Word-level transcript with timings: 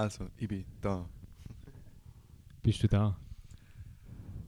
Also, 0.00 0.28
ich 0.38 0.48
bin 0.48 0.64
da. 0.80 1.06
Bist 2.62 2.82
du 2.82 2.88
da? 2.88 3.18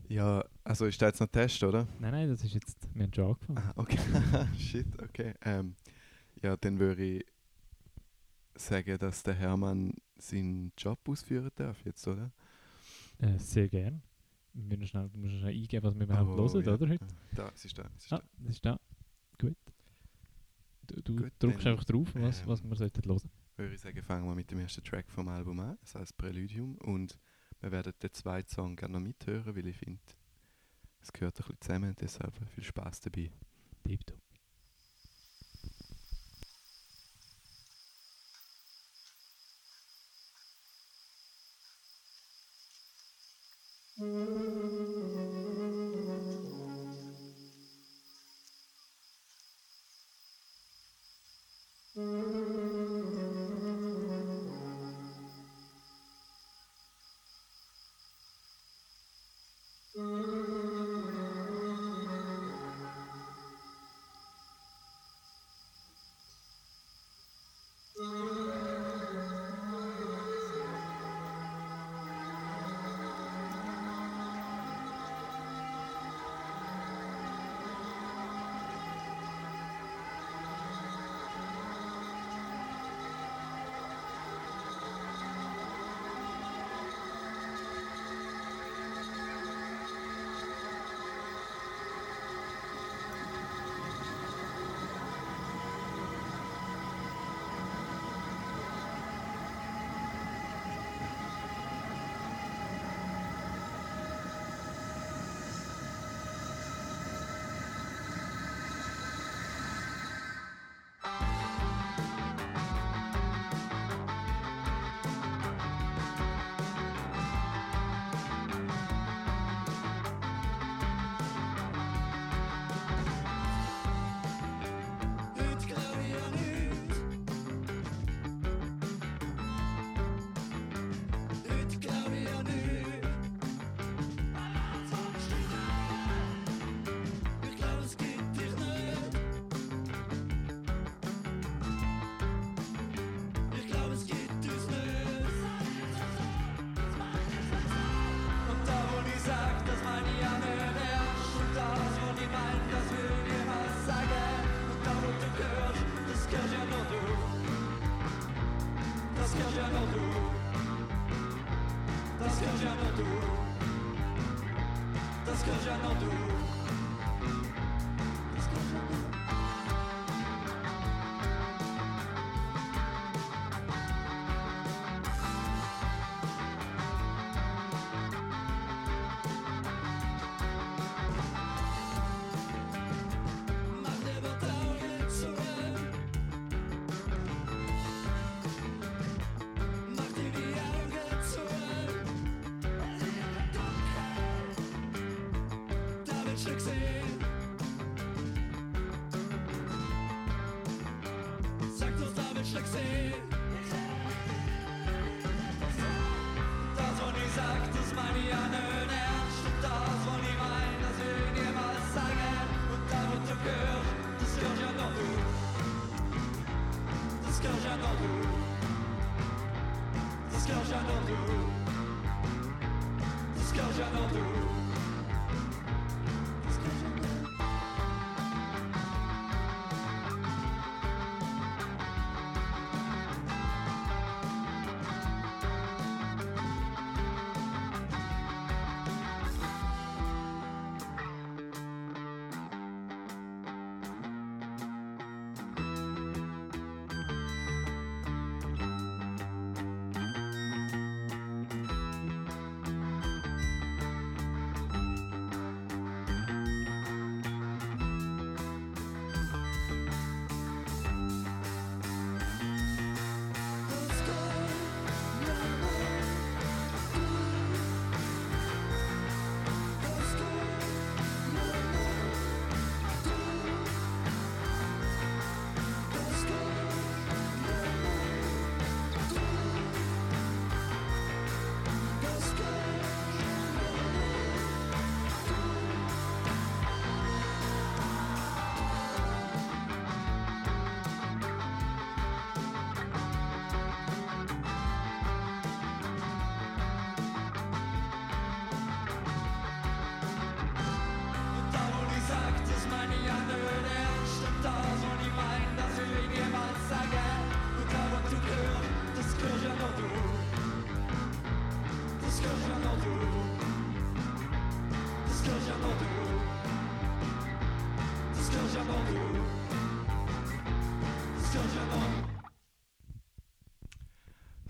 Ja, 0.09 0.43
also 0.63 0.87
ist 0.87 0.99
das 0.99 1.09
jetzt 1.11 1.19
noch 1.19 1.27
Test, 1.27 1.61
oder? 1.63 1.87
Nein, 1.99 2.11
nein, 2.11 2.29
das 2.29 2.43
ist 2.43 2.55
jetzt. 2.55 2.87
Wir 2.95 3.03
haben 3.03 3.13
schon 3.13 3.25
angefangen. 3.27 3.57
Ah, 3.59 3.73
okay. 3.75 3.99
Shit, 4.57 4.87
okay. 4.99 5.35
Ähm, 5.43 5.75
ja, 6.41 6.57
dann 6.57 6.79
würde 6.79 7.03
ich 7.03 7.25
sagen, 8.55 8.97
dass 8.97 9.21
der 9.21 9.35
Hermann 9.35 9.93
seinen 10.17 10.71
Job 10.75 10.97
ausführen 11.07 11.51
darf 11.55 11.85
jetzt, 11.85 12.07
oder? 12.07 12.31
Äh, 13.19 13.37
sehr 13.37 13.69
gern. 13.69 14.01
Wir 14.53 14.77
müssen 14.77 14.87
schnell, 14.87 15.09
du 15.09 15.19
musst 15.19 15.35
schnell 15.35 15.53
eingeben, 15.53 15.83
was 15.85 15.95
wir 15.95 16.03
überhaupt 16.03 16.31
Oh, 16.31 16.51
hören, 16.51 16.65
ja. 16.65 16.73
oder? 16.73 16.89
Heute? 16.89 17.07
Da, 17.35 17.51
es 17.53 17.65
ist 17.65 17.77
da. 17.77 17.91
Es 17.99 18.05
ist 18.05 18.13
Ah, 18.13 18.17
da. 18.17 18.23
das 18.39 18.49
ist 18.55 18.65
da. 18.65 18.79
Gut. 19.39 19.55
Du, 20.87 21.01
du 21.03 21.15
Gut, 21.15 21.31
drückst 21.37 21.67
einfach 21.67 21.83
drauf, 21.85 22.07
was, 22.15 22.41
ähm, 22.41 22.47
was 22.47 22.63
wir 22.63 22.75
sollten 22.75 23.07
hören. 23.07 23.29
Würde 23.63 23.75
ich 23.75 23.81
sagen, 23.81 24.03
fangen 24.03 24.27
wir 24.27 24.35
mit 24.35 24.51
dem 24.51 24.59
ersten 24.59 24.83
Track 24.83 25.09
vom 25.09 25.29
Album 25.29 25.57
an. 25.61 25.77
Das 25.79 25.95
heißt 25.95 26.17
Präludium. 26.17 26.75
Und 26.79 27.17
wir 27.61 27.71
werden 27.71 27.93
den 28.03 28.11
zweiten 28.11 28.49
Song 28.49 28.75
gerne 28.75 28.95
noch 28.95 28.99
mithören, 28.99 29.55
weil 29.55 29.65
ich 29.65 29.77
finde, 29.77 30.01
es 30.99 31.13
gehört 31.13 31.39
ein 31.39 31.43
bisschen 31.43 31.61
zusammen. 31.61 31.95
Deshalb 31.97 32.33
viel 32.55 32.63
Spaß 32.65 32.99
dabei. 32.99 33.31
Tipptopp. 33.85 34.12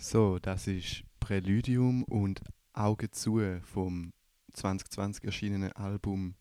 So, 0.05 0.37
das 0.37 0.67
ist 0.67 1.05
Präludium 1.21 2.03
und 2.03 2.41
Augen 2.73 3.09
zu 3.13 3.39
vom 3.61 4.11
2020 4.51 5.23
erschienenen 5.23 5.71
Album 5.71 6.35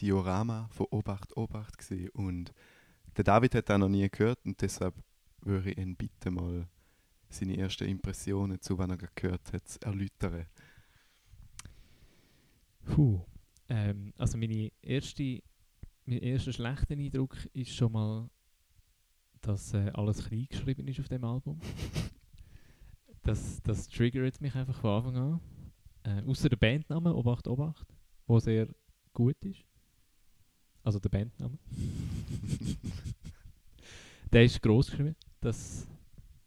Diorama 0.00 0.66
von 0.72 0.86
Obacht 0.90 1.36
Obacht 1.36 1.76
gesehen 1.76 2.08
und 2.14 2.54
der 3.18 3.24
David 3.24 3.54
hat 3.54 3.68
das 3.68 3.78
noch 3.78 3.90
nie 3.90 4.08
gehört 4.08 4.38
und 4.46 4.62
deshalb 4.62 4.94
würde 5.42 5.72
ich 5.72 5.76
ihn 5.76 5.94
bitten 5.94 6.32
mal 6.32 6.66
seine 7.28 7.58
ersten 7.58 7.86
Impressionen 7.86 8.62
zu 8.62 8.78
was 8.78 8.88
er 8.88 8.96
gehört 9.14 9.52
hat 9.52 9.68
zu 9.68 9.78
erläutern. 9.82 10.46
Puh. 12.86 13.20
Ähm, 13.68 14.14
also 14.16 14.38
meine 14.38 14.72
erste, 14.80 15.42
mein 16.06 16.20
erster 16.20 16.54
schlechter 16.54 16.94
Eindruck 16.94 17.36
ist 17.52 17.74
schon 17.74 17.92
mal, 17.92 18.30
dass 19.42 19.74
äh, 19.74 19.90
alles 19.92 20.26
klein 20.26 20.46
geschrieben 20.48 20.88
ist 20.88 21.00
auf 21.00 21.08
dem 21.08 21.24
Album. 21.24 21.60
das, 23.22 23.62
das 23.62 23.88
triggert 23.88 24.40
mich 24.40 24.54
einfach 24.54 24.78
von 24.78 24.90
Anfang 24.90 25.16
an. 25.16 25.40
Äh, 26.02 26.22
Außer 26.28 26.48
der 26.48 26.56
Bandname 26.56 27.14
Obacht 27.14 27.46
Obacht, 27.46 27.86
wo 28.26 28.38
sehr 28.38 28.68
gut 29.12 29.36
ist. 29.44 29.64
Also 30.82 30.98
der 30.98 31.10
Bandname. 31.10 31.58
der 34.32 34.44
ist 34.44 34.62
gross 34.62 34.90
geschrieben. 34.90 35.14
Das, 35.40 35.86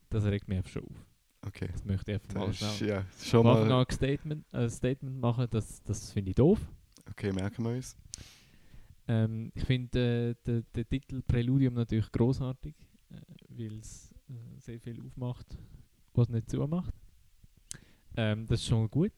das 0.10 0.26
regt 0.26 0.48
mich 0.48 0.58
einfach 0.58 0.72
schon 0.72 0.84
auf. 0.84 1.06
Okay. 1.46 1.70
Das 1.72 1.86
möchte 1.86 2.12
ich 2.12 2.22
einfach 2.22 2.34
mal 2.34 2.54
schnell 2.54 2.90
ja 2.90 3.06
schon 3.22 3.46
mal. 3.46 3.72
ein 3.72 3.86
Statement, 3.92 4.46
ein 4.54 4.70
Statement 4.70 5.20
machen. 5.20 5.48
Das, 5.52 5.84
das 5.84 6.12
finde 6.12 6.32
ich 6.32 6.36
doof. 6.36 6.60
Okay, 7.10 7.32
merken 7.32 7.64
wir 7.64 7.72
uns. 7.72 7.96
Ähm, 9.08 9.52
ich 9.54 9.66
finde 9.66 10.36
äh, 10.46 10.62
der 10.74 10.88
Titel 10.88 11.22
Präludium 11.22 11.74
natürlich 11.74 12.10
großartig, 12.12 12.76
äh, 13.10 13.16
weil 13.50 13.80
es 13.80 14.14
äh, 14.30 14.60
sehr 14.60 14.80
viel 14.80 15.02
aufmacht, 15.02 15.58
was 16.18 16.30
nicht 16.30 16.50
zumacht. 16.50 16.94
Ähm, 18.16 18.46
das 18.48 18.60
ist 18.60 18.68
schon 18.68 18.90
gut. 18.90 19.12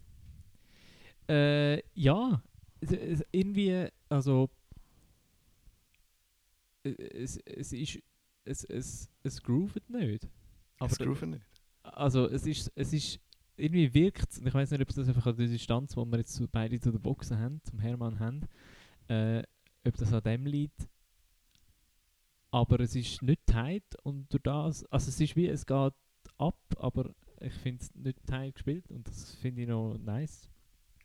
Äh, 1.28 1.82
ja, 1.94 2.42
irgendwie, 3.32 3.88
also 4.10 4.50
äh, 6.84 6.90
es, 6.90 7.38
es 7.46 7.74
ist, 7.74 8.00
es, 8.46 8.64
es, 8.66 9.10
es 9.24 9.42
groovet 9.42 9.90
nicht. 9.90 10.28
Aber 10.80 10.92
es 10.92 10.98
der- 10.98 11.08
grooven 11.08 11.32
nicht. 11.32 11.46
also 11.84 12.28
es 12.28 12.46
ist, 12.46 12.72
es 12.76 12.94
ist 12.94 13.20
irgendwie 13.58 13.94
wirkt 13.94 14.38
ich 14.44 14.54
weiß 14.54 14.72
nicht, 14.72 14.82
ob 14.82 14.90
es 14.90 14.96
das 14.96 15.08
einfach 15.08 15.26
an 15.28 15.38
der 15.38 15.48
Distanz, 15.48 15.94
die 15.94 15.98
wir 15.98 16.18
jetzt 16.18 16.52
beide 16.52 16.80
zu 16.80 16.92
den 16.92 17.02
Boxen 17.02 17.38
haben, 17.40 17.62
zum 17.64 17.80
Hermann 17.80 18.20
haben, 18.20 18.42
äh, 19.08 19.44
ob 19.86 19.96
das 19.98 20.12
an 20.14 20.24
dem 20.24 20.46
liegt. 20.46 20.90
Aber 22.52 22.80
es 22.80 22.96
ist 22.96 23.22
nicht 23.22 23.46
tight 23.48 23.84
und 24.04 24.32
durch 24.32 24.44
das, 24.44 24.86
also 24.86 25.10
es 25.10 25.20
ist 25.20 25.36
wie, 25.36 25.48
es 25.48 25.66
geht 25.66 25.94
ab, 26.38 26.60
aber 26.78 27.14
ich 27.40 27.54
finde 27.54 27.84
es 27.84 27.94
nicht 27.96 28.26
tight 28.26 28.56
gespielt 28.56 28.90
und 28.90 29.08
das 29.08 29.36
finde 29.36 29.62
ich 29.62 29.68
noch 29.68 29.98
nice. 29.98 30.50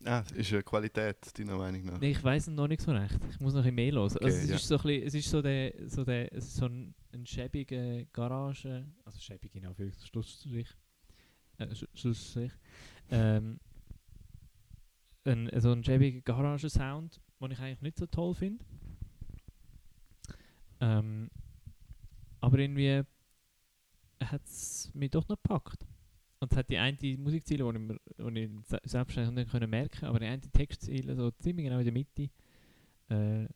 Ah, 0.05 0.25
ist 0.35 0.53
eine 0.53 0.63
Qualität, 0.63 1.39
deiner 1.39 1.59
Meinung 1.59 1.85
nach. 1.85 2.01
Nee, 2.01 2.13
ich 2.13 2.25
weiß 2.25 2.49
noch 2.49 2.69
nicht 2.69 2.81
so 2.81 2.91
recht. 2.91 3.19
Ich 3.31 3.39
muss 3.39 3.53
noch 3.53 3.65
ein 3.65 3.75
mehr 3.75 3.93
hören. 3.93 4.11
Okay, 4.11 4.25
also 4.25 4.39
es 4.39 4.49
ja. 4.49 4.57
ist 4.57 4.67
so 4.67 4.77
ein 4.77 4.83
bisschen, 4.83 5.07
es 5.07 5.15
ist 5.15 5.31
so 5.31 5.43
der, 5.43 5.75
so 5.89 6.05
der, 6.05 6.35
es 6.35 6.47
ist 6.47 6.57
so 6.57 6.67
ein, 6.67 6.95
ein 7.13 7.27
schäbiger 7.27 8.05
Garage, 8.07 8.87
also 9.05 9.21
schäbig 9.21 9.55
in 9.55 9.67
Anführungsstrich, 9.67 10.69
äh, 11.59 11.75
Schlussstrich, 11.93 12.53
ähm, 13.11 13.61
ein, 15.25 15.51
so 15.61 15.73
ein 15.73 15.85
schäbiger 15.85 16.23
Garagensound, 16.23 17.21
den 17.39 17.51
ich 17.51 17.59
eigentlich 17.59 17.83
nicht 17.83 17.99
so 17.99 18.07
toll 18.07 18.35
finde. 18.35 18.65
Ähm, 20.81 21.31
aber 22.41 22.59
irgendwie 22.59 23.03
hat 24.25 24.43
es 24.45 24.91
mich 24.95 25.11
doch 25.11 25.29
noch 25.29 25.37
gepackt. 25.43 25.85
Und 26.41 26.53
es 26.53 26.57
hat 26.59 26.71
die 26.71 26.79
eine 26.79 26.97
Musikziele, 27.19 27.65
die 27.65 27.79
ich, 27.79 27.87
mir- 27.87 28.31
die 28.31 28.41
ich 28.41 28.67
se- 28.67 28.81
selbstständig 28.85 29.35
nicht 29.35 29.51
können 29.51 29.69
merken 29.71 30.07
aber 30.07 30.19
die 30.21 30.27
eine 30.27 30.41
Textziele, 30.41 31.15
so 31.15 31.31
ziemlich 31.33 31.65
genau 31.67 31.79
in 31.79 31.85
der 31.85 31.93
Mitte, 31.93 32.31
äh, 33.11 33.47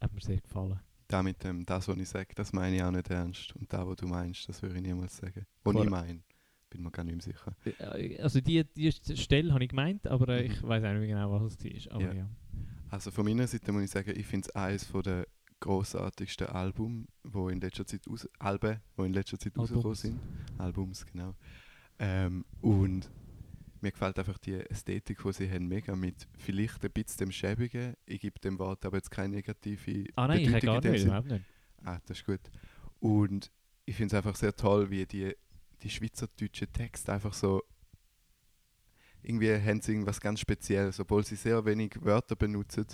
hat 0.00 0.12
mir 0.12 0.20
sehr 0.20 0.40
gefallen. 0.40 0.80
Da 1.06 1.22
mit 1.22 1.42
dem, 1.42 1.64
das, 1.64 1.88
was 1.88 1.96
ich 1.96 2.08
sage, 2.08 2.28
das 2.34 2.52
meine 2.52 2.76
ich 2.76 2.82
auch 2.82 2.90
nicht 2.90 3.08
ernst. 3.10 3.54
Und 3.56 3.72
das, 3.72 3.86
was 3.86 3.96
du 3.96 4.06
meinst, 4.06 4.48
das 4.48 4.60
würde 4.62 4.76
ich 4.76 4.82
niemals 4.82 5.16
sagen. 5.16 5.46
Was 5.64 5.76
ich 5.76 5.88
meine, 5.90 6.20
bin 6.68 6.82
mir 6.82 6.90
gar 6.90 7.04
nicht 7.04 7.14
mehr 7.14 7.34
sicher. 7.34 7.54
Äh, 7.96 8.18
Also 8.20 8.40
die, 8.40 8.64
die 8.64 8.92
Stelle 8.92 9.52
habe 9.54 9.64
ich 9.64 9.70
gemeint, 9.70 10.06
aber 10.06 10.28
äh, 10.30 10.48
Mhm. 10.48 10.52
ich 10.52 10.62
weiß 10.62 10.84
auch 10.84 10.88
nicht 10.92 10.98
mehr 10.98 11.08
genau, 11.08 11.32
was 11.32 11.54
es 11.54 11.64
war. 11.88 11.94
Aber 11.94 12.04
Ja. 12.04 12.12
ja. 12.12 12.28
Also 12.90 13.10
von 13.10 13.24
meiner 13.24 13.46
Seite 13.46 13.70
muss 13.72 13.82
ich 13.84 13.90
sagen, 13.90 14.12
ich 14.16 14.26
finde 14.26 14.48
es 14.48 14.54
eines 14.56 14.90
der 14.92 15.26
grossartigsten 15.60 16.46
Album, 16.48 17.08
wo 17.24 17.48
in 17.48 17.60
letzter 17.60 17.86
Zeit 17.86 18.06
raus 18.08 18.28
Alben, 18.38 18.80
wo 18.96 19.04
in 19.04 19.12
letzter 19.12 19.38
Zeit 19.38 19.56
Albums. 19.56 19.70
rausgekommen 19.70 19.94
sind. 19.94 20.20
Albums, 20.58 21.06
genau. 21.06 21.34
Ähm, 21.98 22.44
und 22.60 23.10
mir 23.80 23.92
gefällt 23.92 24.18
einfach 24.18 24.38
die 24.38 24.54
Ästhetik, 24.54 25.22
die 25.22 25.32
sie 25.32 25.50
haben, 25.50 25.68
mega 25.68 25.94
mit 25.94 26.26
vielleicht 26.36 26.84
ein 26.84 26.90
bisschen 26.90 27.18
dem 27.26 27.32
Schäbigen. 27.32 27.94
Ich 28.06 28.20
gebe 28.20 28.38
dem 28.40 28.58
Wort 28.58 28.84
aber 28.84 28.96
jetzt 28.96 29.10
keine 29.10 29.36
negative 29.36 30.06
Ah 30.16 30.26
nein, 30.26 30.40
ich 30.40 30.48
habe 30.48 30.60
Bedeutung 30.60 30.66
gar 30.66 30.76
in 30.76 30.82
dem 30.82 30.92
nicht, 30.92 31.04
überhaupt 31.04 31.28
nicht. 31.28 31.44
Ah, 31.84 31.98
das 32.06 32.18
ist 32.18 32.26
gut. 32.26 32.40
Und 33.00 33.50
ich 33.84 33.96
finde 33.96 34.14
es 34.14 34.18
einfach 34.18 34.36
sehr 34.36 34.54
toll, 34.54 34.90
wie 34.90 35.06
die, 35.06 35.34
die 35.82 35.90
schweizerdeutschen 35.90 36.72
Texte 36.72 37.12
einfach 37.12 37.32
so. 37.32 37.62
Irgendwie 39.22 39.52
haben 39.52 39.80
sie 39.80 39.92
irgendwas 39.92 40.20
ganz 40.20 40.40
Spezielles, 40.40 41.00
obwohl 41.00 41.24
sie 41.24 41.36
sehr 41.36 41.64
wenig 41.64 41.96
Wörter 42.00 42.36
benutzen, 42.36 42.86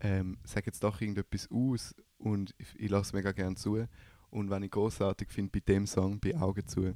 ähm, 0.00 0.38
sagen 0.44 0.66
jetzt 0.66 0.82
doch 0.82 1.00
irgendetwas 1.00 1.48
aus 1.50 1.94
und 2.18 2.54
ich, 2.58 2.78
ich 2.78 2.90
lasse 2.90 3.14
mega 3.14 3.32
gerne 3.32 3.56
zu. 3.56 3.86
Und 4.30 4.50
was 4.50 4.62
ich 4.62 4.70
großartig 4.70 5.30
finde 5.30 5.52
bei 5.52 5.60
dem 5.60 5.86
Song, 5.86 6.20
bei 6.20 6.36
Augen 6.36 6.66
zu, 6.66 6.94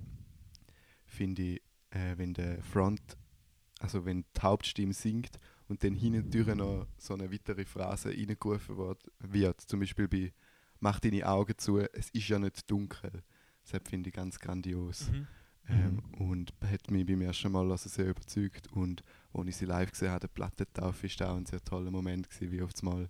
finde 1.06 1.42
ich, 1.42 1.62
äh, 1.90 2.16
wenn 2.16 2.34
der 2.34 2.62
Front, 2.62 3.16
also 3.80 4.04
wenn 4.04 4.24
die 4.36 4.40
Hauptstimme 4.40 4.92
singt 4.92 5.38
und 5.68 5.82
dann 5.82 5.94
hinten 5.94 6.58
noch 6.58 6.86
so 6.98 7.14
eine 7.14 7.32
weitere 7.32 7.64
Phrase 7.64 8.10
reingerufen 8.10 8.76
wird, 8.76 9.10
wird, 9.18 9.60
zum 9.62 9.80
Beispiel 9.80 10.08
bei 10.08 10.32
mach 10.82 10.98
deine 11.00 11.26
Augen 11.26 11.56
zu, 11.56 11.78
es 11.78 12.10
ist 12.10 12.28
ja 12.28 12.38
nicht 12.38 12.70
dunkel. 12.70 13.22
Das 13.70 13.80
finde 13.88 14.08
ich 14.10 14.14
ganz 14.14 14.38
grandios. 14.38 15.10
Mhm. 15.10 15.26
Ähm, 15.68 16.02
und 16.18 16.52
hat 16.60 16.90
mich 16.90 17.06
beim 17.06 17.22
ersten 17.22 17.52
Mal 17.52 17.70
also 17.70 17.88
sehr 17.88 18.08
überzeugt. 18.08 18.66
Und 18.72 19.04
als 19.34 19.48
ich 19.48 19.56
sie 19.56 19.64
live 19.64 19.90
gesehen 19.90 20.10
habe, 20.10 20.20
der 20.20 20.28
Plattentaufe, 20.28 21.08
war 21.20 21.30
auch 21.30 21.36
ein 21.36 21.46
sehr 21.46 21.62
toller 21.64 21.90
Moment, 21.90 22.28
gewesen, 22.28 22.52
wie 22.52 22.62
oft 22.62 22.82
mal 22.82 23.08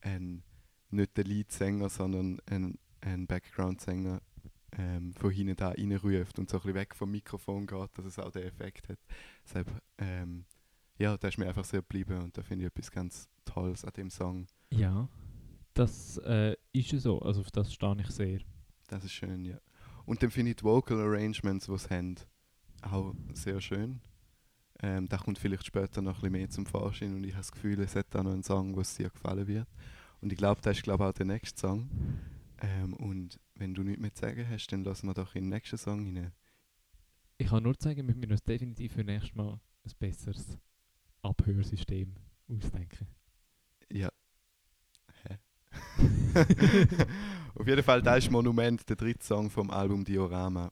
ein, 0.00 0.42
nicht 0.90 1.16
der 1.16 1.24
Leadsänger, 1.24 1.88
sondern 1.88 2.38
ein, 2.46 2.78
ein 3.00 3.26
Background-Sänger 3.26 4.20
ähm, 4.72 5.12
von 5.14 5.30
hinten 5.30 5.56
da 5.56 5.68
reinruft 5.68 6.38
und 6.38 6.50
so 6.50 6.58
ein 6.58 6.62
bisschen 6.62 6.74
weg 6.74 6.94
vom 6.94 7.10
Mikrofon 7.10 7.66
geht, 7.66 7.90
dass 7.98 8.04
es 8.04 8.18
auch 8.18 8.30
den 8.30 8.44
Effekt 8.44 8.88
hat. 8.88 8.98
Deshalb, 9.44 9.70
ähm, 9.98 10.44
ja, 10.98 11.16
da 11.16 11.28
ist 11.28 11.38
mir 11.38 11.48
einfach 11.48 11.64
sehr 11.64 11.80
geblieben 11.80 12.22
und 12.22 12.36
da 12.36 12.42
finde 12.42 12.64
ich 12.64 12.72
etwas 12.72 12.90
ganz 12.90 13.28
Tolles 13.44 13.84
an 13.84 13.92
dem 13.96 14.10
Song. 14.10 14.46
Ja, 14.70 15.08
das 15.74 16.18
äh, 16.18 16.56
ist 16.72 16.90
so. 16.90 17.20
Also 17.20 17.40
auf 17.40 17.50
das 17.50 17.72
stehe 17.72 17.96
ich 18.00 18.10
sehr. 18.10 18.40
Das 18.88 19.04
ist 19.04 19.12
schön, 19.12 19.44
ja. 19.44 19.58
Und 20.04 20.22
dann 20.22 20.30
finde 20.30 20.50
ich 20.50 20.56
die 20.56 20.64
Vocal 20.64 20.98
Arrangements, 21.00 21.66
die 21.66 21.78
sie 21.78 21.88
haben, 21.88 22.16
auch 22.82 23.14
sehr 23.34 23.60
schön. 23.60 24.00
Ähm, 24.80 25.08
da 25.08 25.16
kommt 25.18 25.38
vielleicht 25.38 25.66
später 25.66 26.02
noch 26.02 26.16
ein 26.16 26.20
bisschen 26.20 26.32
mehr 26.32 26.50
zum 26.50 26.66
Vorschein 26.66 27.14
und 27.14 27.24
ich 27.24 27.32
habe 27.32 27.40
das 27.40 27.52
Gefühl, 27.52 27.80
es 27.80 27.96
hat 27.96 28.14
auch 28.14 28.22
noch 28.22 28.32
einen 28.32 28.44
Song, 28.44 28.74
der 28.74 28.84
sehr 28.84 29.10
gefallen 29.10 29.46
wird. 29.46 29.66
Und 30.20 30.32
ich 30.32 30.38
glaube, 30.38 30.60
das 30.62 30.76
ist 30.76 30.82
glaube 30.84 31.06
auch 31.06 31.12
der 31.12 31.26
nächste 31.26 31.58
Song. 31.58 31.88
Ähm, 32.60 32.94
und 32.94 33.40
wenn 33.54 33.74
du 33.74 33.82
nichts 33.82 34.00
mehr 34.00 34.14
zu 34.14 34.20
sagen 34.22 34.46
hast, 34.48 34.68
dann 34.68 34.84
lassen 34.84 35.06
wir 35.08 35.14
doch 35.14 35.34
in 35.34 35.44
den 35.44 35.50
nächsten 35.50 35.78
Song 35.78 36.04
hinein. 36.04 36.32
Ich 37.38 37.48
kann 37.48 37.62
nur 37.62 37.74
sagen, 37.78 38.06
wir 38.06 38.14
müssen 38.14 38.32
uns 38.32 38.42
definitiv 38.42 38.92
für 38.92 39.04
nächstes 39.04 39.34
Mal 39.34 39.60
ein 39.84 39.92
besseres 39.98 40.58
Abhörsystem 41.22 42.14
ausdenken. 42.48 43.06
Ja. 43.92 44.10
Hä? 45.24 45.38
Auf 47.54 47.66
jeden 47.66 47.82
Fall, 47.82 48.02
da 48.02 48.16
ist 48.16 48.30
Monument, 48.30 48.88
der 48.88 48.96
dritte 48.96 49.24
Song 49.24 49.50
vom 49.50 49.70
Album 49.70 50.04
Diorama. 50.04 50.70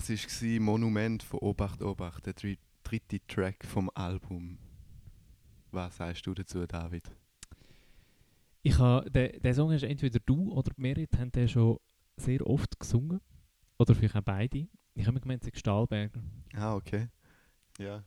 Das 0.00 0.08
war 0.08 0.60
Monument 0.60 1.22
von 1.22 1.40
Obacht 1.40 1.82
Obacht, 1.82 2.24
der 2.24 2.34
dri- 2.34 2.58
dritte 2.82 3.20
Track 3.26 3.62
vom 3.66 3.90
Album. 3.94 4.56
Was 5.70 5.98
sagst 5.98 6.26
du 6.26 6.32
dazu, 6.32 6.64
David? 6.66 7.02
Ich 8.62 8.78
habe, 8.78 9.10
der, 9.10 9.38
der 9.38 9.54
Song 9.54 9.70
hast 9.70 9.82
entweder 9.82 10.18
du 10.20 10.50
oder 10.50 10.72
Merit 10.78 11.18
haben 11.18 11.30
den 11.32 11.46
schon 11.46 11.76
sehr 12.16 12.46
oft 12.46 12.80
gesungen. 12.80 13.20
Oder 13.78 13.94
vielleicht 13.94 14.16
auch 14.16 14.22
beide. 14.22 14.66
Ich 14.94 15.02
habe 15.04 15.12
mir 15.12 15.20
gemeint, 15.20 15.44
es 15.46 15.58
Stahlberger. 15.60 16.22
Ah, 16.54 16.74
okay. 16.74 17.08
Ja. 17.78 18.02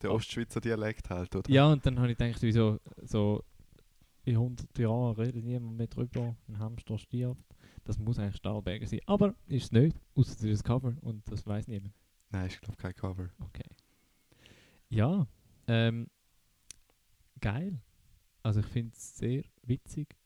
Der 0.00 0.10
Oh. 0.10 0.14
Ostschweizer 0.14 0.60
Dialekt 0.60 1.08
halt, 1.10 1.36
oder? 1.36 1.48
Ja, 1.48 1.70
und 1.70 1.86
dann 1.86 2.00
habe 2.00 2.10
ich 2.10 2.18
gedacht, 2.18 2.42
wieso 2.42 2.80
so 3.02 3.44
in 4.24 4.34
100 4.34 4.76
Jahren 4.76 5.14
redet 5.14 5.44
niemand 5.44 5.76
mehr 5.76 5.86
drüber, 5.86 6.34
ein 6.48 6.58
Hamster 6.58 6.98
stirbt. 6.98 7.44
Das 7.84 7.98
muss 7.98 8.18
eigentlich 8.18 8.36
Stahlberger 8.36 8.86
sein. 8.86 9.00
Aber 9.06 9.34
ist 9.48 9.64
es 9.64 9.72
nicht, 9.72 9.96
außer 10.14 10.46
ein 10.46 10.58
Cover 10.58 10.94
und 11.00 11.28
das 11.30 11.46
weiß 11.46 11.66
niemand. 11.68 11.94
Nein, 12.30 12.46
ich 12.46 12.60
glaube 12.60 12.76
kein 12.76 12.94
Cover. 12.94 13.28
Okay. 13.40 13.68
Ja, 14.88 15.26
ähm, 15.66 16.08
geil. 17.40 17.80
Also 18.42 18.60
ich 18.60 18.66
finde 18.66 18.92
es 18.94 19.16
sehr 19.16 19.44
witzig 19.62 20.16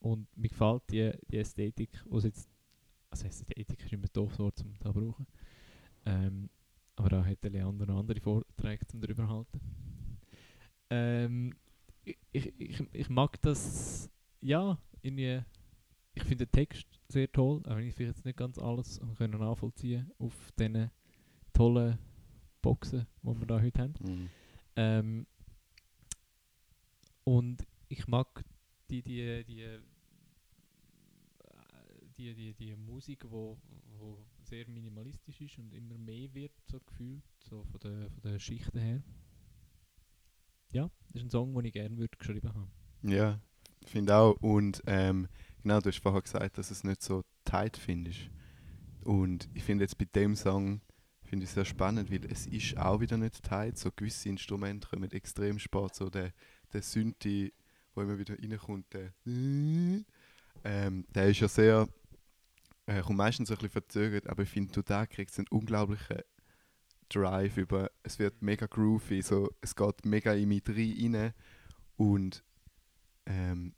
und 0.00 0.28
mir 0.36 0.48
gefällt 0.48 0.82
die, 0.90 1.12
die 1.30 1.38
Ästhetik, 1.38 1.90
was 2.06 2.24
jetzt, 2.24 2.48
also 3.10 3.26
Ästhetik 3.26 3.80
ist 3.80 3.92
immer 3.92 4.04
ein 4.04 4.12
doofes 4.12 4.38
Wort 4.38 4.58
zum 4.58 4.74
da 4.80 4.92
brauchen. 4.92 5.26
Ähm, 6.06 6.50
aber 6.96 7.10
da 7.10 7.24
hätte 7.24 7.48
Leander 7.48 7.86
noch 7.86 8.00
andere 8.00 8.20
Vorträge 8.20 8.86
zum 8.86 9.00
darüber 9.00 9.28
halten. 9.28 9.60
Ähm, 10.90 11.54
ich, 12.04 12.16
ich, 12.32 12.60
ich, 12.60 12.82
ich 12.92 13.08
mag 13.08 13.40
das, 13.42 14.10
ja, 14.40 14.78
irgendwie, 15.02 15.42
ich 16.14 16.22
finde 16.22 16.46
den 16.46 16.52
Text 16.52 16.87
sehr 17.08 17.30
toll, 17.32 17.62
auch 17.66 17.76
wenn 17.76 17.86
ich 17.86 17.94
vielleicht 17.94 18.16
jetzt 18.16 18.24
nicht 18.24 18.36
ganz 18.36 18.58
alles 18.58 19.00
können 19.16 19.40
nachvollziehen 19.40 20.10
auf 20.18 20.52
diesen 20.58 20.90
tollen 21.52 21.98
Boxen, 22.62 23.06
die 23.22 23.38
wir 23.40 23.46
da 23.46 23.60
heute 23.60 23.82
haben. 23.82 23.94
Mhm. 24.00 24.30
Ähm, 24.76 25.26
und 27.24 27.66
ich 27.88 28.06
mag 28.06 28.44
die, 28.90 29.02
die, 29.02 29.44
die, 29.44 29.78
die, 32.16 32.34
die, 32.34 32.54
die 32.54 32.76
Musik, 32.76 33.24
wo, 33.30 33.58
wo 33.98 34.18
sehr 34.42 34.68
minimalistisch 34.68 35.40
ist 35.40 35.58
und 35.58 35.72
immer 35.72 35.98
mehr 35.98 36.32
wird, 36.34 36.52
so 36.66 36.80
gefühlt, 36.80 37.22
so 37.38 37.64
von 37.64 37.80
der, 37.80 38.10
von 38.10 38.22
der 38.30 38.38
Schichten 38.38 38.78
her. 38.78 39.02
Ja, 40.70 40.90
das 41.08 41.22
ist 41.22 41.26
ein 41.26 41.30
Song, 41.30 41.54
den 41.54 41.64
ich 41.64 41.72
gerne 41.72 41.96
würde 41.96 42.16
geschrieben 42.16 42.52
haben. 42.52 42.70
Ja, 43.02 43.40
finde 43.86 44.16
auch. 44.16 44.36
Und 44.40 44.82
ähm, 44.86 45.28
genau, 45.62 45.80
du 45.80 45.88
hast 45.88 46.02
vorher 46.02 46.22
gesagt, 46.22 46.58
dass 46.58 46.70
es 46.70 46.84
nicht 46.84 47.02
so 47.02 47.24
tight 47.44 47.76
findest. 47.76 48.30
Und 49.04 49.48
ich 49.54 49.64
finde 49.64 49.84
jetzt 49.84 49.98
bei 49.98 50.06
dem 50.06 50.36
Song 50.36 50.80
finde 51.24 51.44
ich 51.44 51.50
sehr 51.50 51.64
spannend, 51.64 52.10
weil 52.10 52.24
es 52.26 52.46
ist 52.46 52.76
auch 52.78 53.00
wieder 53.00 53.16
nicht 53.16 53.42
tight. 53.42 53.78
So 53.78 53.90
gewisse 53.94 54.28
Instrumente 54.28 54.88
kommen 54.88 55.10
extrem 55.12 55.58
spät. 55.58 55.94
So 55.94 56.10
der, 56.10 56.32
der 56.72 56.82
Synthi, 56.82 57.52
wo 57.94 58.02
immer 58.02 58.18
wieder 58.18 58.38
reinkommt, 58.38 58.92
der, 58.92 59.12
ähm, 60.64 61.06
der 61.14 61.28
ist 61.28 61.40
ja 61.40 61.48
sehr, 61.48 61.88
äh, 62.86 63.02
kommt 63.02 63.18
meistens 63.18 63.50
ein 63.50 63.56
bisschen 63.56 63.70
verzögert, 63.70 64.28
aber 64.28 64.42
ich 64.42 64.48
finde, 64.48 64.72
du 64.72 64.82
da 64.82 65.06
kriegst 65.06 65.38
einen 65.38 65.48
unglaublichen 65.48 66.22
Drive 67.08 67.56
über, 67.56 67.90
es 68.02 68.18
wird 68.18 68.42
mega 68.42 68.66
groovy, 68.66 69.22
so, 69.22 69.50
es 69.60 69.74
geht 69.74 70.04
mega 70.04 70.32
in 70.34 70.48
mich 70.48 70.62
rein 70.68 71.32
und 71.96 72.44
ähm, 73.26 73.74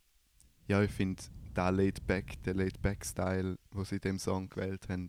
ja, 0.66 0.82
ich 0.82 0.90
finde, 0.90 1.22
der 1.64 1.72
Laid 1.72 2.06
Back, 2.06 2.42
der 2.44 2.54
Laid 2.54 2.80
Back 2.82 3.04
Style, 3.04 3.58
den 3.74 3.84
sie 3.84 3.96
in 3.96 4.00
dem 4.00 4.18
Song 4.18 4.48
gewählt 4.48 4.88
haben, 4.88 5.08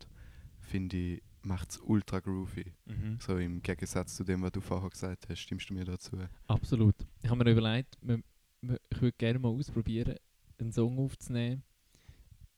finde 0.60 0.98
ich, 0.98 1.22
macht 1.44 1.72
es 1.72 1.78
ultra 1.80 2.20
groovy. 2.20 2.74
So 3.20 3.38
im 3.38 3.62
Gegensatz 3.62 4.16
zu 4.16 4.24
dem, 4.24 4.42
was 4.42 4.52
du 4.52 4.62
vorher 4.62 4.90
gesagt 4.90 5.28
hast, 5.30 5.40
stimmst 5.40 5.70
du 5.70 5.74
mir 5.74 5.86
dazu? 5.86 6.18
Absolut. 6.48 6.96
Ich 7.24 7.30
habe 7.30 7.44
mir 7.44 7.52
überlegt, 7.52 7.98
ich 8.02 9.02
würde 9.02 9.18
gerne 9.18 9.40
mal 9.40 9.50
ausprobieren, 9.50 10.16
einen 10.60 10.72
Song 10.72 11.00
aufzunehmen 11.00 11.64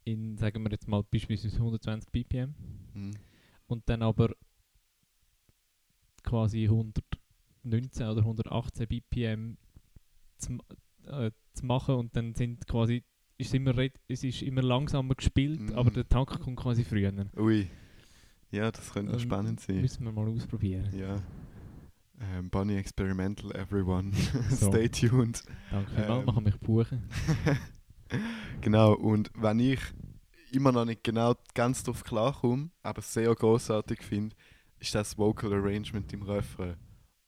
in, 0.04 0.38
sagen 0.38 0.62
wir 0.64 0.72
jetzt 0.72 0.88
mal, 0.88 1.02
beispielsweise 1.04 1.56
120 1.58 2.12
BPM 2.12 2.54
Hm? 2.94 3.12
und 3.68 3.88
dann 3.88 4.02
aber 4.02 4.36
quasi 6.24 6.66
119 6.66 8.08
oder 8.08 8.22
118 8.22 8.88
BPM 8.88 9.58
zu, 10.38 10.58
äh, 11.06 11.32
zu 11.54 11.66
machen 11.66 11.96
und 11.96 12.16
dann 12.16 12.36
sind 12.36 12.68
quasi 12.68 13.04
ist 13.44 13.50
es, 13.50 13.54
immer, 13.54 13.78
es 14.08 14.24
ist 14.24 14.42
immer 14.42 14.62
langsamer 14.62 15.16
gespielt, 15.16 15.60
Mhm. 15.60 15.74
aber 15.76 15.92
der 15.92 16.08
Takt 16.08 16.40
kommt 16.42 16.58
quasi 16.58 16.84
früher. 16.84 17.14
Ui. 17.38 17.68
Ja, 18.52 18.72
das 18.72 18.92
könnte 18.94 19.14
Ähm, 19.14 19.20
spannend 19.20 19.60
sein. 19.60 19.82
Müssen 19.82 20.04
wir 20.06 20.12
mal 20.12 20.28
ausprobieren. 20.28 20.90
Ja. 20.98 21.22
Ähm, 22.20 22.50
Bonnie 22.50 22.76
Experimental, 22.78 23.52
everyone. 23.56 24.12
So. 24.50 24.68
Stay 24.70 24.88
tuned. 24.90 25.44
Danke 25.72 25.92
Ähm. 25.96 26.26
man 26.26 26.36
kann 26.36 26.44
mich 26.44 26.60
buchen. 26.60 27.04
genau, 28.62 28.94
und 28.94 29.32
wenn 29.36 29.60
ich 29.60 29.80
immer 30.52 30.72
noch 30.72 30.86
nicht 30.86 31.04
genau 31.04 31.36
ganz 31.54 31.84
drauf 31.84 32.04
klarkomme, 32.04 32.70
aber 32.84 33.02
sehr 33.02 33.34
großartig 33.34 34.02
finde, 34.04 34.36
ist 34.80 34.94
das 34.94 35.18
Vocal 35.18 35.54
Arrangement 35.54 36.12
im 36.14 36.22
Refrain. 36.24 36.76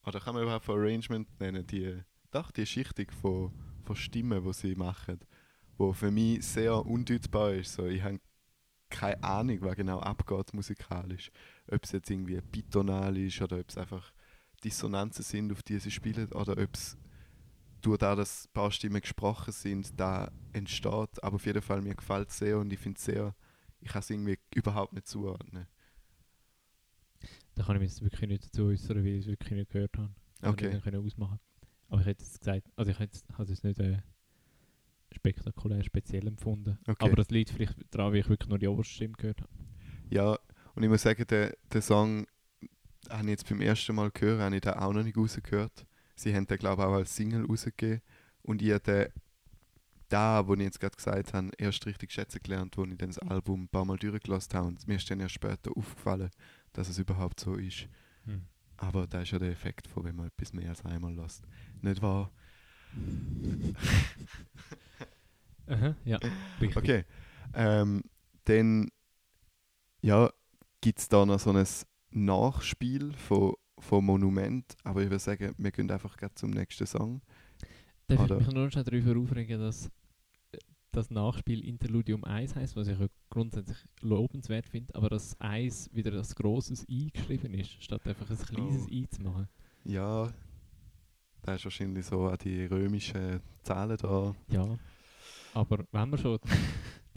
Oder 0.06 0.20
kann 0.20 0.36
man 0.36 0.44
überhaupt 0.44 0.70
Arrangement 0.70 1.28
nennen? 1.40 1.66
Die, 1.66 1.98
doch, 2.32 2.52
die 2.52 2.66
Schichtung 2.66 3.08
von, 3.22 3.52
von 3.84 3.96
Stimmen, 3.96 4.44
die 4.44 4.54
sie 4.54 4.76
machen, 4.76 5.20
wo 5.78 5.94
für 5.94 6.12
mich 6.12 6.46
sehr 6.46 6.86
undeutbar 6.86 7.54
ist. 7.54 7.74
So, 7.74 7.86
ich 7.86 8.02
habe 8.04 8.20
keine 8.90 9.24
Ahnung, 9.24 9.60
was 9.62 9.76
genau 9.76 10.00
abgeht 10.00 10.54
musikalisch. 10.54 11.32
Ob 11.72 11.84
es 11.84 11.92
jetzt 11.94 12.10
irgendwie 12.10 12.42
bitonal 12.42 13.18
ist 13.18 13.42
oder 13.42 13.60
ob 13.60 13.70
es 13.70 13.78
einfach 13.78 14.14
Dissonanzen 14.64 15.24
sind, 15.24 15.52
auf 15.52 15.64
die 15.64 15.80
sie 15.80 15.92
spielen, 15.92 16.32
oder 16.34 16.54
ob 16.54 16.74
es 16.76 16.98
durch 17.82 18.00
da, 18.00 18.16
dass 18.16 18.46
ein 18.48 18.54
paar 18.54 18.72
Stimmen 18.72 19.02
gesprochen 19.02 19.52
sind, 19.54 20.00
da 20.00 20.32
entsteht. 20.54 21.24
Aber 21.24 21.36
auf 21.36 21.46
jeden 21.46 21.62
Fall, 21.62 21.82
mir 21.82 21.96
gefällt 21.96 22.30
es 22.30 22.38
sehr 22.40 22.60
und 22.60 22.72
ich 22.74 22.80
finde 22.80 22.98
es 22.98 23.06
sehr, 23.06 23.36
ich 23.82 23.90
kann 23.90 24.02
es 24.02 24.10
irgendwie 24.10 24.40
überhaupt 24.56 24.94
nicht 24.94 25.08
zuordnen. 25.08 25.68
Da 27.56 27.64
kann 27.64 27.76
ich 27.78 27.82
mich 27.82 27.92
jetzt 27.92 28.02
wirklich 28.02 28.30
nicht 28.30 28.46
dazu 28.46 28.66
äußern, 28.66 28.98
weil 28.98 29.08
ich 29.08 29.20
es 29.22 29.28
wirklich 29.28 29.52
nicht 29.52 29.70
gehört 29.72 29.98
habe. 29.98 30.14
Ich 30.42 30.48
Okay. 30.50 30.72
hätte 30.72 30.82
können 30.82 31.06
ausmachen. 31.06 31.40
Aber 31.90 32.02
ich 32.02 32.08
hätte 32.08 32.24
es 32.24 32.40
gesagt, 32.40 32.70
also 32.76 32.92
ich 32.92 33.00
hätte 33.00 33.20
habe 33.38 33.52
es 33.52 33.64
nicht 33.64 33.80
äh, 33.80 34.00
spektakulär 35.16 35.84
speziell 35.84 36.28
empfunden. 36.28 36.78
Okay. 36.88 37.06
Aber 37.06 37.16
das 37.16 37.30
liegt 37.30 37.50
vielleicht 37.50 37.76
daran, 37.92 38.14
wie 38.14 38.20
ich 38.20 38.30
wirklich 38.30 38.50
nur 38.50 38.60
die 38.60 38.68
oberste 38.68 38.94
Stimme 38.94 39.14
gehört 39.18 39.42
habe. 39.42 39.52
Ja, 40.10 40.38
und 40.76 40.84
ich 40.84 40.90
muss 40.90 41.02
sagen, 41.02 41.26
der, 41.28 41.56
der 41.72 41.82
Song 41.82 42.28
habe 43.10 43.24
ich 43.24 43.30
jetzt 43.30 43.50
beim 43.50 43.62
ersten 43.62 43.96
Mal 43.96 44.12
gehört, 44.12 44.42
habe 44.42 44.56
ich 44.56 44.62
den 44.62 44.74
auch 44.74 44.94
noch 44.94 45.04
nicht 45.04 45.18
rausgehört. 45.18 45.86
Sie 46.16 46.34
haben 46.36 46.48
den, 46.48 46.58
glaube 46.58 46.82
ich, 46.82 46.88
auch 46.88 46.94
als 46.94 47.16
Single 47.16 47.46
rausgegeben. 47.46 48.02
Und 48.44 48.62
ich 48.62 48.72
habe 48.72 48.80
den, 48.82 49.08
da, 50.10 50.48
wo 50.48 50.54
ich 50.54 50.62
jetzt 50.62 50.80
gerade 50.80 50.96
gesagt 50.96 51.34
habe, 51.34 51.52
erst 51.58 51.86
richtig 51.86 52.12
schätzen 52.12 52.40
gelernt, 52.44 52.78
als 52.78 52.92
ich 52.92 52.98
dann 52.98 53.10
das 53.10 53.20
Album 53.20 53.64
ein 53.64 53.68
paar 53.68 53.86
Mal 53.86 53.98
durchgelassen 53.98 54.54
habe. 54.54 54.68
Und 54.68 54.88
mir 54.88 54.96
ist 54.96 55.10
dann 55.10 55.20
erst 55.20 55.36
später 55.36 55.72
aufgefallen, 55.76 56.30
dass 56.74 56.90
es 56.90 57.00
überhaupt 57.00 57.40
so 57.40 57.56
ist. 57.56 57.88
Aber 58.78 59.08
da 59.08 59.22
ist 59.22 59.32
ja 59.32 59.40
der 59.40 59.52
Effekt 59.52 59.88
von, 59.88 60.04
wenn 60.04 60.16
man 60.16 60.28
etwas 60.28 60.54
mehr 60.54 60.70
als 60.70 60.84
einmal 60.86 61.14
lässt. 61.14 61.44
Nicht 61.82 62.02
wahr? 62.02 62.32
Aha, 65.68 65.96
ja, 66.06 66.20
richtig. 66.62 66.78
Okay. 66.78 67.04
Ähm, 67.54 68.04
dann 68.46 68.90
ja, 70.02 70.30
gibt 70.82 71.00
es 71.00 71.10
da 71.10 71.26
noch 71.26 71.40
so 71.40 71.52
ein 71.52 71.66
Nachspiel 72.12 73.14
von, 73.14 73.54
von 73.80 74.06
Monument, 74.06 74.76
aber 74.84 75.02
ich 75.02 75.10
würde 75.10 75.20
sagen, 75.20 75.56
wir 75.58 75.72
gehen 75.72 75.90
einfach 75.90 76.16
gleich 76.16 76.36
zum 76.36 76.52
nächsten 76.52 76.86
Song. 76.86 77.22
Darf 78.08 78.20
Oder- 78.20 78.40
ich 78.40 78.46
mich 78.46 78.56
nur 78.56 78.70
schnell 78.70 78.84
darüber 78.84 79.20
aufregen, 79.20 79.60
dass 79.60 79.88
äh, 80.52 80.58
das 80.92 81.10
Nachspiel 81.10 81.66
Interludium 81.66 82.24
1 82.24 82.56
heißt, 82.56 82.76
was 82.76 82.88
ich 82.88 83.00
ja 83.00 83.08
grundsätzlich 83.32 83.78
lobenswert 84.02 84.68
finde, 84.68 84.94
aber 84.94 85.10
dass 85.10 85.40
1 85.42 85.90
wieder 85.94 86.14
als 86.14 86.36
grosses 86.36 86.88
I 86.88 87.10
geschrieben 87.12 87.56
ist, 87.56 87.82
statt 87.84 88.06
einfach 88.08 88.30
ein 88.30 88.38
kleines 88.38 88.86
Oh. 88.86 88.92
I 88.92 89.08
zu 89.10 89.24
machen. 89.24 89.50
Ja, 89.86 90.32
da 91.46 91.56
ist 91.56 91.64
wahrscheinlich 91.66 92.06
so 92.06 92.28
an 92.28 92.38
die 92.44 92.66
römischen 92.66 93.40
Zahlen 93.64 93.98
da. 93.98 94.34
Ja, 94.50 94.78
aber 95.54 95.86
wenn 95.92 96.10
man 96.10 96.18
schon 96.18 96.40
die 96.44 96.50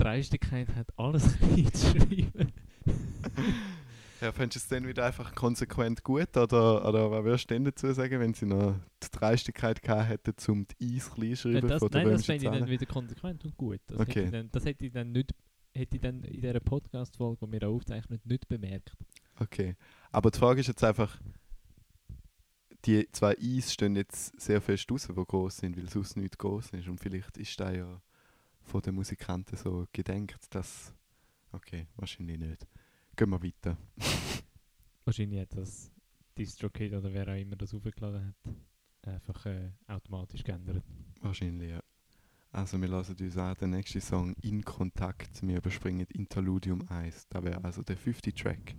Dreistigkeit 0.02 0.68
hat, 0.76 0.86
alles 0.98 1.38
klein 1.38 1.72
zu 1.72 1.86
schreiben, 1.98 2.52
Ja, 4.20 4.32
fändest 4.32 4.56
du 4.56 4.58
es 4.58 4.68
dann 4.80 4.88
wieder 4.88 5.06
einfach 5.06 5.32
konsequent 5.32 6.02
gut 6.02 6.36
oder, 6.36 6.88
oder 6.88 7.08
was 7.08 7.24
würdest 7.24 7.50
du 7.50 7.54
denn 7.54 7.64
dazu 7.64 7.92
sagen, 7.92 8.18
wenn 8.18 8.34
sie 8.34 8.46
noch 8.46 8.74
die 9.00 9.06
Dreistigkeit 9.12 9.80
gehabt 9.80 10.08
hätten, 10.26 10.50
um 10.50 10.66
die 10.66 10.96
Eis 10.96 11.08
klein 11.08 11.36
zu 11.36 11.52
schreiben 11.52 11.68
das, 11.68 11.78
von 11.78 11.88
der 11.88 12.02
nein, 12.02 12.12
das 12.12 12.26
fände 12.26 12.44
ich 12.46 12.50
dann 12.50 12.68
wieder 12.68 12.86
konsequent 12.86 13.44
und 13.44 13.56
gut. 13.56 13.80
Das, 13.86 14.00
hätte, 14.00 14.10
Okay. 14.10 14.24
ich 14.24 14.30
dann, 14.32 14.50
das 14.50 14.64
hätte 14.64 14.86
ich 14.86 14.92
dann 14.92 15.12
nicht 15.12 15.32
hätte 15.72 15.96
ich 15.96 16.02
dann 16.02 16.24
in 16.24 16.40
dieser 16.40 16.58
Podcast-Folge, 16.58 17.46
die 17.46 17.52
wir 17.52 17.68
aufzeichnen, 17.68 18.20
nicht 18.24 18.48
bemerkt. 18.48 18.96
Okay. 19.38 19.76
Aber 20.10 20.32
die 20.32 20.38
Frage 20.38 20.60
ist 20.60 20.66
jetzt 20.66 20.82
einfach, 20.82 21.16
die 22.88 23.06
zwei 23.12 23.36
Eis 23.38 23.72
stehen 23.72 23.96
jetzt 23.96 24.40
sehr 24.40 24.62
fest 24.62 24.90
raus, 24.90 25.08
die 25.08 25.14
groß 25.14 25.58
sind, 25.58 25.76
weil 25.76 25.90
sonst 25.90 26.16
nichts 26.16 26.38
groß 26.38 26.70
ist. 26.70 26.88
Und 26.88 26.98
vielleicht 26.98 27.36
ist 27.36 27.60
da 27.60 27.70
ja 27.70 28.00
von 28.62 28.80
den 28.80 28.94
Musikanten 28.94 29.56
so 29.56 29.86
gedenkt, 29.92 30.46
dass. 30.54 30.94
Okay, 31.52 31.86
wahrscheinlich 31.96 32.38
nicht. 32.38 32.66
Gehen 33.14 33.30
wir 33.30 33.42
weiter. 33.42 33.76
Wahrscheinlich 35.04 35.40
hat 35.40 35.56
das 35.56 35.90
DistroKid 36.36 36.92
oder 36.92 37.12
wer 37.12 37.28
auch 37.28 37.40
immer 37.40 37.56
das 37.56 37.72
aufgeladen 37.72 38.34
hat, 38.44 39.14
einfach 39.14 39.46
äh, 39.46 39.70
automatisch 39.86 40.44
geändert. 40.44 40.82
Wahrscheinlich, 41.22 41.70
ja. 41.70 41.82
Also, 42.52 42.80
wir 42.80 42.88
lassen 42.88 43.16
uns 43.18 43.36
an 43.38 43.54
den 43.54 43.70
nächsten 43.70 44.02
Song 44.02 44.34
In 44.42 44.62
Kontakt. 44.62 45.40
Wir 45.42 45.56
überspringen 45.56 46.06
Interludium 46.10 46.86
1. 46.88 47.28
Da 47.28 47.42
wäre 47.42 47.64
also 47.64 47.82
der 47.82 47.96
fünfte 47.96 48.32
Track. 48.32 48.74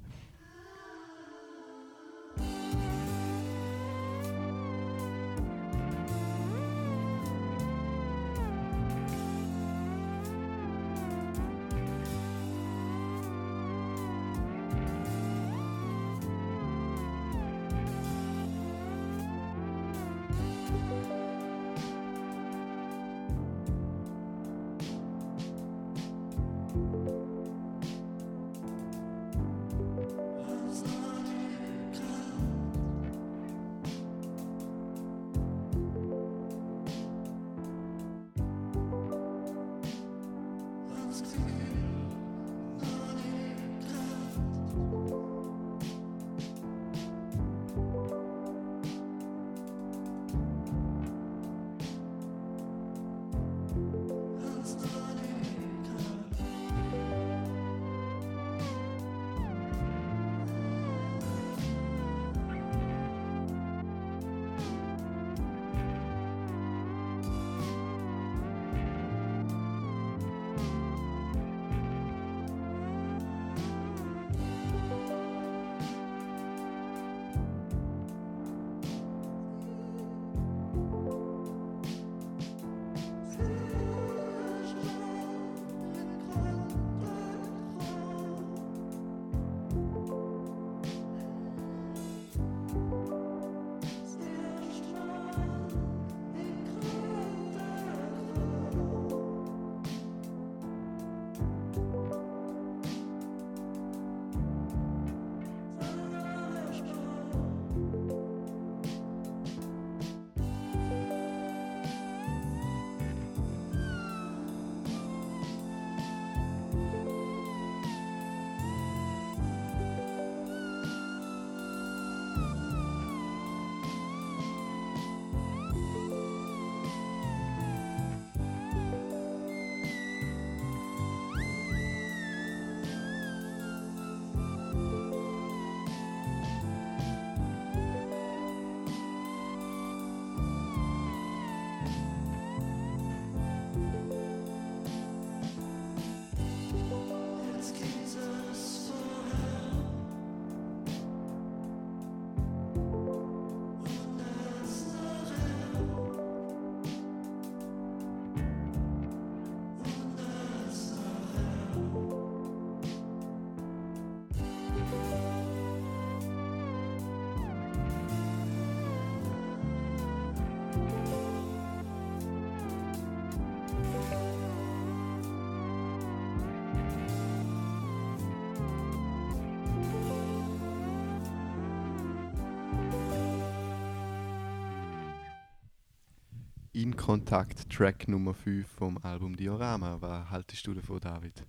In 186.82 186.96
Kontakt, 186.96 187.70
Track 187.70 188.08
Nummer 188.08 188.34
5 188.34 188.66
vom 188.66 188.98
Album 189.00 189.36
Diorama. 189.36 189.98
Was 190.00 190.30
haltest 190.30 190.66
du 190.66 190.74
davon, 190.74 191.02
David? 191.02 191.46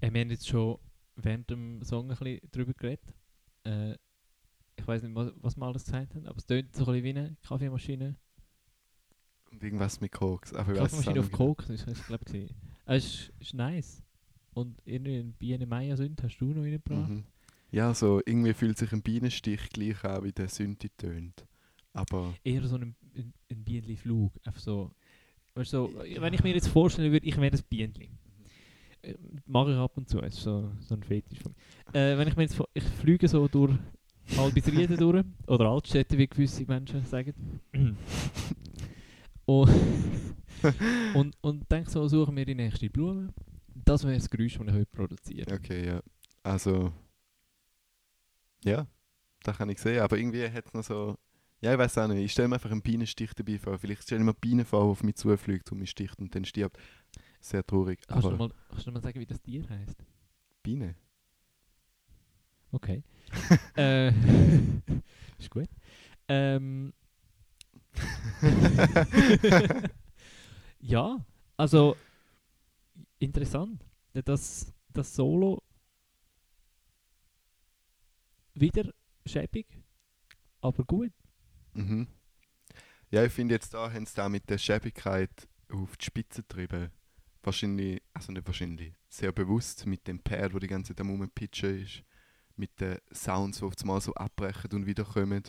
Äh, 0.00 0.10
wir 0.10 0.22
haben 0.22 0.30
jetzt 0.30 0.48
schon 0.48 0.78
während 1.16 1.50
dem 1.50 1.82
Song 1.82 2.10
ein 2.10 2.16
bisschen 2.16 2.40
darüber 2.50 2.72
geredet. 2.72 3.04
Äh, 3.64 3.96
ich 4.76 4.88
weiß 4.88 5.02
nicht, 5.02 5.14
was, 5.14 5.30
was 5.36 5.58
wir 5.58 5.66
alles 5.66 5.84
gesagt 5.84 6.14
haben, 6.14 6.26
aber 6.26 6.38
es 6.38 6.46
tönt 6.46 6.74
so 6.74 6.86
ein 6.86 6.86
bisschen 6.86 7.04
wie 7.04 7.10
eine 7.10 7.36
Kaffeemaschine. 7.46 8.16
Und 9.50 9.62
irgendwas 9.62 10.00
mit 10.00 10.10
Koks. 10.10 10.54
Aber 10.54 10.72
Kaffeemaschine 10.72 11.20
auf 11.20 11.26
nicht 11.26 11.36
Koks, 11.36 11.66
das 11.66 11.82
ist 11.82 12.06
glaube 12.06 12.24
ich. 12.32 12.50
Äh, 12.86 12.96
es 12.96 13.04
ist, 13.04 13.32
ist 13.40 13.52
nice. 13.52 14.02
Und 14.54 14.80
irgendwie 14.86 15.22
Biene 15.22 15.66
Meier 15.66 15.98
Sünd 15.98 16.22
hast 16.22 16.38
du 16.38 16.46
noch 16.46 16.62
genau. 16.62 16.62
reingebracht. 16.62 17.10
Mhm. 17.10 17.24
Ja, 17.72 17.92
so 17.92 18.22
irgendwie 18.24 18.54
fühlt 18.54 18.78
sich 18.78 18.90
ein 18.90 19.02
Bienenstich 19.02 19.68
gleich 19.68 20.02
an, 20.02 20.24
wie 20.24 20.32
der 20.32 20.48
Synthi 20.48 20.88
tönt. 20.96 21.46
Aber 21.92 22.34
Eher 22.44 22.66
so 22.66 22.76
ein, 22.76 22.94
ein, 23.16 23.32
ein 23.50 23.64
Bienenflug. 23.64 24.32
So. 24.56 24.90
Weißt, 25.54 25.70
so, 25.70 25.92
wenn 25.94 26.34
ich 26.34 26.42
mir 26.42 26.54
jetzt 26.54 26.68
vorstellen 26.68 27.12
würde, 27.12 27.26
ich 27.26 27.36
wäre 27.36 27.50
das 27.50 27.62
Bienenli. 27.62 28.10
Äh, 29.02 29.14
Mache 29.46 29.72
ich 29.72 29.76
ab 29.76 29.96
und 29.96 30.08
zu, 30.08 30.20
das 30.20 30.34
ist 30.34 30.42
so, 30.42 30.70
so 30.80 30.94
ein 30.94 31.02
Fetisch 31.02 31.40
von 31.40 31.52
mir. 31.52 32.00
Äh, 32.00 32.18
wenn 32.18 32.28
ich 32.28 32.36
mir 32.36 32.42
jetzt 32.42 32.60
ich 32.74 32.84
fliege 32.84 33.26
so 33.28 33.48
durch 33.48 33.76
Albisrieden 34.38 34.96
durch, 34.96 35.24
oder 35.46 35.66
Altstädte, 35.66 36.16
wie 36.18 36.28
gewisse 36.28 36.64
Menschen 36.64 37.04
sagen. 37.04 37.60
und, 39.46 39.70
und, 41.14 41.36
und 41.40 41.72
denke 41.72 41.90
so, 41.90 42.06
suchen 42.06 42.36
wir 42.36 42.44
die 42.44 42.54
nächste 42.54 42.88
Blume. 42.90 43.32
Das 43.74 44.04
wäre 44.04 44.14
das 44.14 44.28
Geräusch, 44.30 44.58
das 44.58 44.66
ich 44.66 44.72
heute 44.72 44.86
produziere. 44.86 45.52
okay, 45.54 45.86
ja. 45.86 46.02
Also, 46.42 46.92
ja, 48.64 48.86
das 49.42 49.56
kann 49.56 49.70
ich 49.70 49.78
sehen. 49.78 50.00
Aber 50.00 50.16
irgendwie 50.18 50.48
hat 50.48 50.66
es 50.66 50.74
noch 50.74 50.84
so. 50.84 51.16
Ja, 51.62 51.72
ich 51.72 51.78
weiß 51.78 51.98
auch 51.98 52.08
nicht. 52.08 52.24
Ich 52.24 52.32
stelle 52.32 52.48
mir 52.48 52.54
einfach 52.54 52.70
einen 52.70 52.80
Bienenstich 52.80 53.34
dabei 53.34 53.58
vor. 53.58 53.78
Vielleicht 53.78 54.02
stelle 54.02 54.20
ich 54.20 54.24
mir 54.24 54.30
eine 54.30 54.40
Biene 54.40 54.64
vor, 54.64 54.84
die 54.84 54.90
auf 54.90 55.02
mich 55.02 55.16
zufliegt 55.16 55.70
und 55.70 55.78
mich 55.78 55.90
sticht 55.90 56.18
und 56.18 56.34
dann 56.34 56.44
stirbt. 56.44 56.78
Sehr 57.40 57.66
traurig. 57.66 58.00
Kannst 58.06 58.26
du, 58.26 58.36
mal, 58.36 58.50
kannst 58.70 58.86
du 58.86 58.92
mal 58.92 59.02
sagen, 59.02 59.20
wie 59.20 59.26
das 59.26 59.40
Tier 59.42 59.68
heißt? 59.68 60.02
Biene. 60.62 60.94
Okay. 62.72 63.02
äh, 63.76 64.08
ist 65.38 65.50
gut. 65.50 65.68
Ähm, 66.28 66.94
ja, 70.80 71.24
also 71.56 71.96
interessant. 73.18 73.84
Das, 74.12 74.72
das 74.92 75.14
Solo 75.14 75.62
wieder 78.54 78.92
schäbig, 79.26 79.66
aber 80.60 80.84
gut. 80.84 81.12
Mhm. 81.74 82.06
Ja, 83.10 83.24
ich 83.24 83.32
finde 83.32 83.54
jetzt 83.54 83.74
da 83.74 83.92
haben 83.92 84.06
sie 84.06 84.14
da 84.14 84.28
mit 84.28 84.48
der 84.48 84.58
Schäbigkeit 84.58 85.48
auf 85.72 85.96
die 85.96 86.04
Spitze 86.04 86.42
getrieben. 86.42 86.90
Wahrscheinlich, 87.42 88.02
also 88.12 88.32
nicht 88.32 88.46
wahrscheinlich, 88.46 88.92
sehr 89.08 89.32
bewusst 89.32 89.86
mit 89.86 90.06
dem 90.06 90.20
Pad, 90.22 90.52
wo 90.54 90.58
die 90.58 90.66
ganze 90.66 90.92
Zeit 90.94 91.00
am 91.00 91.10
Rumpitchen 91.10 91.82
ist, 91.82 92.02
mit 92.56 92.78
den 92.80 92.98
Sounds, 93.12 93.58
die 93.58 93.64
auf 93.64 93.74
einmal 93.80 94.00
so 94.00 94.12
abbrechen 94.14 94.70
und 94.72 94.86
wiederkommen 94.86 95.42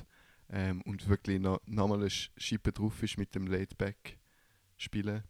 ähm, 0.49 0.81
und 0.83 1.07
wirklich 1.09 1.39
noch, 1.39 1.59
nochmal 1.65 1.99
eine 1.99 2.07
Sch- 2.07 2.29
Schippe 2.37 2.71
drauf 2.71 3.03
ist 3.03 3.17
mit 3.17 3.35
dem 3.35 3.47
Laidback 3.47 4.19
spielen. 4.77 5.23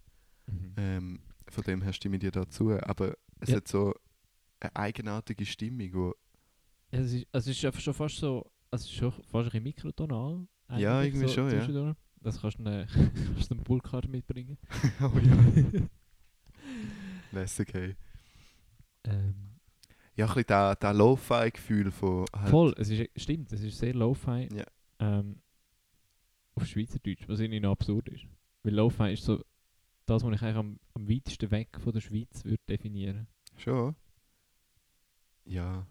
Ähm, 0.78 1.22
von 1.48 1.64
dem 1.64 1.82
her 1.82 1.94
stimme 1.94 2.18
ich 2.18 2.22
dir 2.22 2.32
dazu. 2.32 2.72
Aber 2.82 3.18
es 3.40 3.50
Ja. 3.50 3.58
hat 3.58 3.68
so 3.68 3.94
eine 4.60 4.76
eigenartige 4.76 5.46
Stimmung, 5.46 5.90
wo 5.94 6.16
Ja, 6.92 7.00
es, 7.00 7.14
ist, 7.14 7.28
es 7.32 7.48
ist 7.48 7.66
einfach 7.66 7.80
schon 7.82 7.94
fast 7.94 8.18
so, 8.18 8.52
es 8.70 8.82
ist 8.84 8.94
schon 8.94 9.12
fast 9.12 9.26
ein 9.34 9.44
bisschen 9.46 9.64
mikrotonal. 9.64 10.48
Ja, 10.78 11.02
irgendwie 11.02 11.28
schon, 11.28 11.52
ja. 11.52 11.96
Das 12.22 12.40
kannst 12.40 12.60
du 12.60 12.66
eine, 12.66 12.88
kannst 12.88 13.52
du 13.52 13.56
eine 13.56 13.64
mitbringen. 14.08 14.58
oh 15.02 15.12
ja, 15.18 15.82
lässig, 17.32 17.74
hey. 17.74 17.96
ähm, 19.06 19.58
Ja, 20.16 20.28
ein 20.28 20.34
bisschen 20.34 20.48
das 20.48 20.76
da 20.80 20.92
Lo-Fi-Gefühl 20.92 21.92
von 21.92 22.26
halt, 22.34 22.50
voll, 22.50 22.76
es 22.78 22.90
ist, 22.90 23.10
stimmt, 23.16 23.52
es 23.52 23.62
ist 23.62 23.78
sehr 23.78 23.94
lo-fi. 23.94 24.50
Ja. 24.54 24.66
Ähm, 25.00 25.42
auf 26.56 26.66
Schweizerdeutsch, 26.66 27.28
was 27.28 27.40
irgendwie 27.40 27.60
noch 27.60 27.72
absurd 27.72 28.10
ist. 28.10 28.26
Weil 28.64 28.76
lo-fi 28.76 29.14
ist 29.14 29.24
so 29.24 29.44
das, 30.06 30.24
was 30.24 30.36
ich 30.36 30.42
eigentlich 30.42 30.58
am, 30.58 30.80
am 30.94 31.10
weitesten 31.10 31.50
weg 31.52 31.70
von 31.80 31.94
der 31.94 32.02
Schweiz 32.02 32.44
würde 32.44 32.62
definieren. 32.68 33.28
Schon? 33.56 33.96
Ja, 35.46 35.88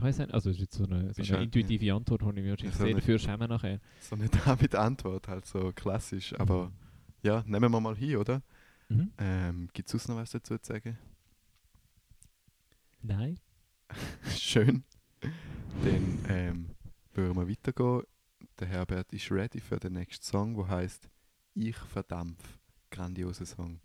weiß 0.00 0.18
nicht, 0.18 0.32
also 0.32 0.50
es 0.50 0.56
ist 0.56 0.62
jetzt 0.62 0.74
so 0.74 0.84
eine, 0.84 1.12
so 1.12 1.22
eine 1.22 1.44
intuitive 1.44 1.94
Antwort, 1.94 2.22
die 2.22 2.26
ich 2.26 2.44
mir 2.44 2.50
wahrscheinlich 2.50 2.76
so 2.76 2.84
sehr 2.84 2.94
dafür 2.94 3.18
schämen 3.18 3.48
nachher. 3.48 3.80
so 4.00 4.14
eine 4.16 4.28
David-Antwort, 4.44 5.28
halt 5.28 5.46
so 5.46 5.72
klassisch. 5.72 6.38
Aber 6.38 6.72
ja, 7.22 7.42
nehmen 7.46 7.70
wir 7.72 7.80
mal 7.80 7.96
hin, 7.96 8.16
oder? 8.16 8.42
Mhm. 8.88 9.12
Ähm, 9.18 9.68
Gibt 9.72 9.88
es 9.88 9.92
sonst 9.92 10.08
noch 10.08 10.16
was 10.16 10.30
dazu 10.30 10.58
zu 10.58 10.72
sagen? 10.72 10.98
Nein. 13.02 13.38
Schön. 14.36 14.84
Dann 15.20 16.18
ähm, 16.28 16.70
würden 17.14 17.36
wir 17.36 17.48
weitergehen. 17.48 18.02
Der 18.58 18.68
Herbert 18.68 19.12
ist 19.12 19.30
ready 19.30 19.60
für 19.60 19.78
den 19.78 19.94
nächsten 19.94 20.24
Song, 20.24 20.54
der 20.54 20.68
heißt 20.68 21.08
Ich 21.54 21.76
verdampf. 21.76 22.58
Grandioser 22.90 23.46
Song. 23.46 23.80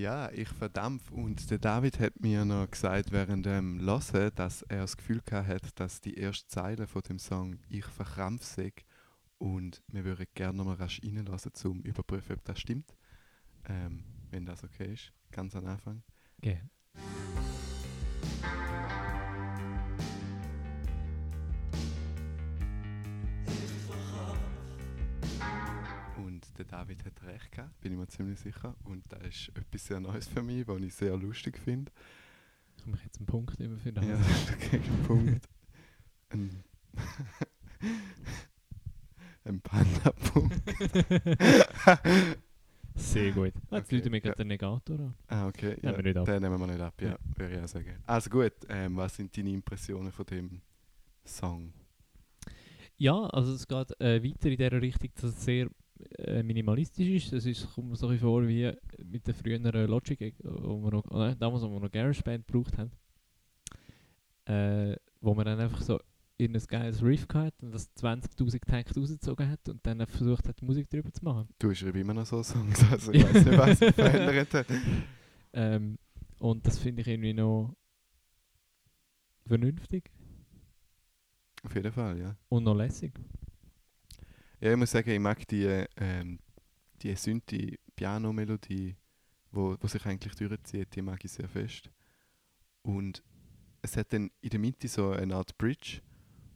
Ja, 0.00 0.32
ich 0.32 0.48
verdampf. 0.48 1.10
Und 1.10 1.50
der 1.50 1.58
David 1.58 2.00
hat 2.00 2.20
mir 2.20 2.46
noch 2.46 2.70
gesagt 2.70 3.12
während 3.12 3.44
dem 3.44 3.82
Hören, 3.84 4.32
dass 4.34 4.62
er 4.62 4.80
das 4.80 4.96
Gefühl 4.96 5.20
hat, 5.30 5.78
dass 5.78 6.00
die 6.00 6.14
erste 6.14 6.48
Zeile 6.48 6.86
von 6.86 7.02
dem 7.02 7.18
Song 7.18 7.58
«Ich 7.68 7.84
verkrampf» 7.84 8.42
sei. 8.42 8.72
Und 9.36 9.82
wir 9.88 10.06
würden 10.06 10.24
gerne 10.32 10.56
noch 10.56 10.64
mal 10.64 10.76
rasch 10.76 11.02
reinlassen, 11.04 11.52
um 11.64 11.82
überprüfen, 11.82 12.36
ob 12.36 12.44
das 12.46 12.58
stimmt. 12.58 12.96
Ähm, 13.68 14.04
wenn 14.30 14.46
das 14.46 14.64
okay 14.64 14.94
ist, 14.94 15.12
ganz 15.32 15.54
am 15.54 15.66
Anfang. 15.66 16.02
Okay. 16.38 16.62
David 27.00 27.20
hat 27.20 27.28
recht 27.28 27.52
gehabt, 27.52 27.80
bin 27.80 27.92
ich 27.92 27.98
mir 27.98 28.08
ziemlich 28.08 28.38
sicher. 28.38 28.74
Und 28.84 29.02
das 29.10 29.22
ist 29.22 29.48
etwas 29.56 29.86
sehr 29.86 30.00
Neues 30.00 30.28
für 30.28 30.42
mich, 30.42 30.66
was 30.68 30.80
ich 30.80 30.94
sehr 30.94 31.16
lustig 31.16 31.58
finde. 31.58 31.90
Ich 32.76 32.84
komme 32.84 32.98
jetzt 33.02 33.18
einen 33.18 33.26
Punkt 33.26 33.58
über 33.60 33.76
für 33.78 33.92
das. 33.92 34.04
Ja, 34.06 34.14
ist 34.18 34.48
der 34.48 34.56
Gegenpunkt. 34.56 35.48
Ein, 36.30 36.62
ein 39.44 39.60
Panda-Punkt. 39.60 40.60
Sehr 42.96 43.32
gut. 43.32 43.52
Ah, 43.70 43.76
Jetzt 43.76 43.86
Okay, 43.86 43.96
läuten 43.96 44.10
mir 44.10 44.16
ja. 44.18 44.20
gerade 44.20 44.36
den 44.36 44.48
Negator 44.48 44.98
an. 45.00 45.14
Ah, 45.28 45.46
okay. 45.48 45.76
Nehmen 45.80 45.96
wir 45.96 46.02
nicht 46.02 46.16
ab. 46.18 46.24
Den 46.26 46.42
nehmen 46.42 46.60
wir 46.60 46.66
nicht 46.66 46.80
ab, 46.80 47.00
ja, 47.00 47.10
Ja. 47.10 47.18
würde 47.36 47.54
ich 47.56 47.62
auch 47.62 47.68
sagen. 47.68 47.96
Also 48.06 48.30
gut, 48.30 48.52
ähm, 48.68 48.96
was 48.96 49.16
sind 49.16 49.34
deine 49.36 49.50
Impressionen 49.50 50.12
von 50.12 50.26
dem 50.26 50.60
Song? 51.24 51.72
Ja, 52.96 53.14
also 53.26 53.54
es 53.54 53.66
geht 53.66 53.98
äh, 54.00 54.22
weiter 54.22 54.50
in 54.50 54.58
der 54.58 54.82
Richtung, 54.82 55.10
dass 55.14 55.24
es 55.24 55.44
sehr 55.44 55.68
minimalistisch 56.42 57.08
ist. 57.08 57.32
Es 57.32 57.46
ist, 57.46 57.74
kommt 57.74 57.90
mir 57.90 57.96
so 57.96 58.08
ein 58.08 58.18
vor 58.18 58.46
wie 58.46 58.72
mit 59.04 59.26
der 59.26 59.34
früheren 59.34 59.86
Logic, 59.86 60.20
äh, 60.20 60.32
wo 60.42 60.78
wir 60.82 60.90
noch, 60.90 61.04
äh, 61.10 61.36
damals, 61.36 61.62
wo 61.62 61.68
wir 61.68 61.80
noch 61.80 61.90
GarageBand 61.90 62.46
gebraucht 62.46 62.76
haben. 62.78 62.90
Äh, 64.46 64.96
wo 65.20 65.34
man 65.34 65.44
dann 65.44 65.60
einfach 65.60 65.82
so 65.82 66.00
in 66.38 66.56
ein 66.56 66.62
geiles 66.66 67.02
Riff 67.02 67.28
gehabt 67.28 67.62
und 67.62 67.72
das 67.72 67.94
20'000 67.96 68.60
Takte 68.66 68.98
rausgezogen 68.98 69.48
hat 69.48 69.68
und 69.68 69.84
dann 69.86 70.06
versucht 70.06 70.48
hat, 70.48 70.62
Musik 70.62 70.88
drüber 70.88 71.12
zu 71.12 71.22
machen. 71.22 71.48
Du 71.58 71.74
schreibst 71.74 71.96
immer 71.96 72.14
noch 72.14 72.24
so 72.24 72.42
Songs, 72.42 72.82
also 72.90 73.12
ich 73.12 73.22
weiß 73.22 73.44
nicht, 73.44 73.58
was 73.58 73.78
sich 73.78 73.94
verändert 73.94 74.54
hat. 74.54 74.66
Ähm, 75.52 75.98
und 76.38 76.64
das 76.64 76.78
finde 76.78 77.02
ich 77.02 77.08
irgendwie 77.08 77.32
noch 77.32 77.74
vernünftig 79.46 80.12
Auf 81.64 81.74
jeden 81.74 81.90
Fall, 81.90 82.20
ja. 82.20 82.36
und 82.48 82.62
noch 82.62 82.76
lässig. 82.76 83.12
Ja, 84.60 84.72
ich 84.72 84.76
muss 84.76 84.90
sagen, 84.90 85.10
ich 85.10 85.18
mag 85.18 85.48
die, 85.48 85.86
ähm, 85.96 86.38
die 87.00 87.14
Synthi-Piano-Melodie, 87.14 88.94
wo, 89.52 89.74
wo 89.80 89.86
sich 89.86 90.04
eigentlich 90.04 90.34
durchzieht, 90.34 90.94
die 90.94 91.00
mag 91.00 91.24
ich 91.24 91.32
sehr 91.32 91.48
fest. 91.48 91.90
Und 92.82 93.22
es 93.80 93.96
hat 93.96 94.12
dann 94.12 94.30
in 94.42 94.50
der 94.50 94.60
Mitte 94.60 94.86
so 94.86 95.12
eine 95.12 95.34
Art 95.34 95.56
Bridge, 95.56 96.02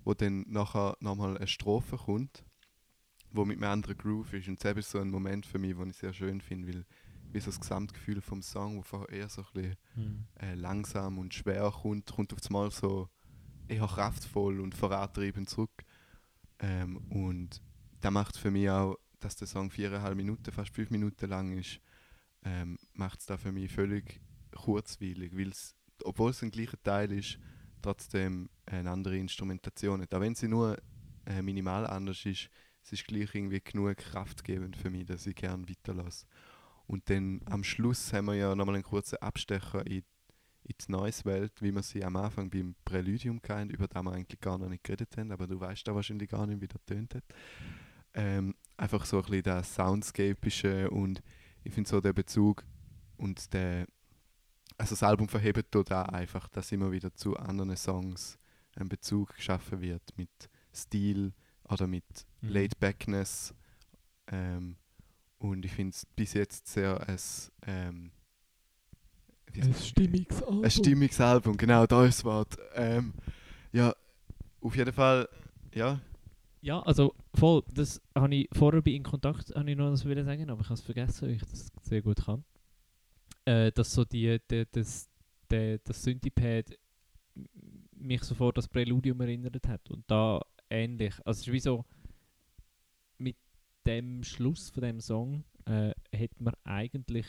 wo 0.05 0.13
dann 0.13 0.45
nachher 0.49 0.99
nochmal 1.01 1.39
eine 1.39 1.47
Strophe 1.47 1.97
kommt, 1.97 2.45
wo 3.31 3.47
mit 3.47 3.57
einem 3.57 3.71
anderen 3.71 3.97
Groove 3.97 4.35
ist. 4.35 4.49
Und 4.49 4.63
das 4.63 4.77
ist 4.77 4.91
so 4.91 4.99
ein 4.99 5.09
Moment 5.09 5.47
für 5.47 5.59
mich, 5.59 5.75
den 5.75 5.89
ich 5.89 5.97
sehr 5.97 6.13
schön 6.13 6.43
finde, 6.43 6.75
weil 6.75 6.85
wie 7.33 7.41
so 7.41 7.47
das 7.47 7.61
Gesamtgefühl 7.61 8.21
vom 8.21 8.43
Song, 8.43 8.77
wo 8.77 8.83
vorher 8.83 9.09
eher 9.09 9.29
so 9.31 9.43
ein 9.43 9.49
bisschen 9.55 10.27
äh, 10.41 10.55
langsam 10.55 11.17
und 11.19 11.33
schwer 11.33 11.73
kommt, 11.83 12.13
kommt 12.13 12.35
auf 12.35 12.39
einmal 12.47 12.71
so 12.71 13.09
eher 13.67 13.87
kraftvoll 13.87 14.61
und 14.61 14.75
vorantriebend 14.75 15.49
zurück. 15.49 15.85
Ähm, 16.59 16.99
und 17.09 17.63
das 18.05 18.13
macht 18.13 18.37
für 18.37 18.51
mich 18.51 18.69
auch, 18.69 18.99
dass 19.21 19.37
der 19.37 19.49
Song 19.49 19.71
viereinhalb 19.71 20.15
Minuten, 20.15 20.53
fast 20.53 20.75
fünf 20.75 20.91
Minuten 20.91 21.31
lang 21.31 21.57
ist, 21.57 21.81
ähm, 22.45 22.79
macht 22.93 23.21
es 23.21 23.27
da 23.27 23.39
für 23.39 23.51
mich 23.51 23.73
völlig 23.73 24.21
kurzweilig, 24.55 25.35
weil 25.35 25.49
es, 25.49 25.75
obwohl 26.05 26.31
es 26.31 26.43
ein 26.43 26.51
gleicher 26.51 26.81
Teil 26.83 27.11
ist, 27.13 27.39
trotzdem 27.81 28.51
eine 28.67 28.91
andere 28.91 29.17
Instrumentation 29.17 30.03
hat. 30.03 30.15
Auch 30.15 30.21
wenn 30.21 30.35
sie 30.35 30.49
nur 30.49 30.77
äh, 31.25 31.41
minimal 31.41 31.87
anders 31.87 32.27
ist, 32.27 32.51
es 32.83 32.93
ist 32.93 33.07
gleich 33.07 33.35
irgendwie 33.35 33.61
genug 33.61 33.97
kraftgebend 33.97 34.77
für 34.77 34.91
mich, 34.91 35.07
dass 35.07 35.27
ich 35.27 35.35
gerne 35.35 35.67
weiterlasse. 35.67 36.27
Und 36.87 37.09
dann 37.09 37.41
am 37.47 37.65
Schluss 37.65 38.13
haben 38.13 38.27
wir 38.27 38.35
ja 38.35 38.55
nochmal 38.55 38.75
einen 38.75 38.85
kurzen 38.85 39.17
Abstecher 39.17 39.87
in, 39.87 40.05
in 40.65 40.75
die 40.79 40.93
Noise-Welt, 40.93 41.63
wie 41.63 41.73
wir 41.73 41.83
sie 41.83 42.05
am 42.05 42.17
Anfang 42.17 42.51
beim 42.51 42.75
Präludium 42.85 43.41
hatten, 43.49 43.71
über 43.71 43.89
das 43.89 44.03
wir 44.03 44.13
eigentlich 44.13 44.41
gar 44.41 44.59
noch 44.59 44.69
nicht 44.69 44.85
geredet 44.85 45.17
haben, 45.17 45.33
aber 45.33 45.47
du 45.47 45.59
weißt 45.59 45.89
da 45.89 45.95
wahrscheinlich 45.95 46.29
gar 46.29 46.47
nicht, 46.47 46.61
wie 46.61 46.69
das 46.69 46.85
tönt 46.85 47.15
hat. 47.15 47.25
Ähm, 48.15 48.55
einfach 48.77 49.05
so 49.05 49.19
ein 49.19 49.23
bisschen 49.25 49.43
das 49.45 49.75
Soundscapische 49.75 50.91
und 50.91 51.23
ich 51.65 51.73
finde 51.73 51.89
so 51.91 52.01
der 52.01 52.13
Bezug 52.13 52.65
und 53.17 53.53
der 53.53 53.87
also 54.77 54.95
das 54.95 55.03
Album 55.05 55.29
verhebt 55.29 55.75
auch 55.77 55.89
einfach, 56.09 56.49
dass 56.49 56.73
immer 56.73 56.91
wieder 56.91 57.15
zu 57.15 57.37
anderen 57.37 57.77
Songs 57.77 58.39
ein 58.77 58.89
Bezug 58.89 59.37
geschaffen 59.37 59.81
wird 59.81 60.03
mit 60.17 60.31
Stil 60.75 61.33
oder 61.69 61.87
mit 61.87 62.05
Mhm. 62.41 62.49
Laidbackness. 62.49 63.55
Ähm, 64.27 64.77
und 65.39 65.65
ich 65.65 65.73
finde 65.73 65.95
es 65.95 66.05
bis 66.07 66.33
jetzt 66.33 66.67
sehr 66.67 67.01
ein, 67.09 67.17
ähm, 67.67 68.11
Ein 69.57 69.75
stimmiges 69.75 70.43
Album. 70.43 70.65
ein 70.65 70.71
stimmiges 70.71 71.21
Album, 71.21 71.57
genau, 71.57 71.87
da 71.87 72.05
ist 72.05 72.19
das 72.19 72.25
Wort. 72.25 72.57
Ähm, 72.75 73.15
ja, 73.73 73.95
auf 74.61 74.75
jeden 74.75 74.93
Fall, 74.93 75.29
ja, 75.73 76.01
Ja, 76.65 76.81
also 76.81 77.15
voll, 77.35 77.63
das 77.75 78.01
habe 78.15 78.35
ich 78.35 78.49
vorher 78.51 78.81
bei 78.81 78.93
In 78.93 79.03
Kontakt 79.03 79.55
habe 79.55 79.71
ich 79.71 79.77
noch 79.77 79.93
was 79.93 80.07
wollen 80.07 80.25
sagen, 80.25 80.49
aber 80.49 80.63
ich 80.63 80.67
habe 80.69 80.79
es 80.79 80.81
vergessen, 80.81 81.29
weil 81.29 81.35
ich 81.35 81.43
das 81.43 81.71
sehr 81.83 82.01
gut 82.01 82.25
kann. 82.25 82.43
Äh, 83.45 83.71
dass 83.71 83.93
so 83.93 84.07
die, 84.07 84.39
die 84.51 84.65
das, 84.73 85.11
die, 85.51 85.79
das 85.85 86.03
Synthipad 86.03 86.75
mich 87.93 88.23
sofort 88.23 88.57
das 88.57 88.67
Präludium 88.67 89.21
erinnert 89.21 89.69
hat 89.69 89.91
und 89.91 90.11
da 90.11 90.41
ähnlich. 90.71 91.15
Also 91.27 91.41
es 91.41 91.47
ist 91.47 91.53
wie 91.53 91.61
so 91.61 91.85
mit 93.19 93.37
dem 93.85 94.25
Schluss 94.25 94.71
von 94.71 94.85
dem 94.85 95.01
Song 95.01 95.45
äh, 95.67 95.93
hätte 96.13 96.43
man 96.43 96.55
eigentlich 96.65 97.27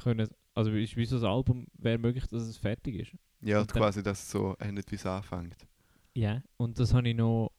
können, 0.00 0.28
also 0.54 0.70
ist 0.70 0.96
wie 0.96 1.04
so 1.04 1.16
ein 1.16 1.24
Album, 1.24 1.66
wäre 1.74 1.98
möglich, 1.98 2.28
dass 2.28 2.42
es 2.44 2.58
fertig 2.58 2.94
ist. 2.94 3.18
ja 3.40 3.60
Und 3.60 3.72
quasi, 3.72 4.04
dass 4.04 4.22
es 4.22 4.30
so 4.30 4.54
endet, 4.60 4.88
wie 4.92 4.96
es 4.96 5.04
anfängt. 5.04 5.66
Ja, 6.14 6.44
und 6.58 6.78
das 6.78 6.94
habe 6.94 7.08
ich 7.08 7.16
noch, 7.16 7.50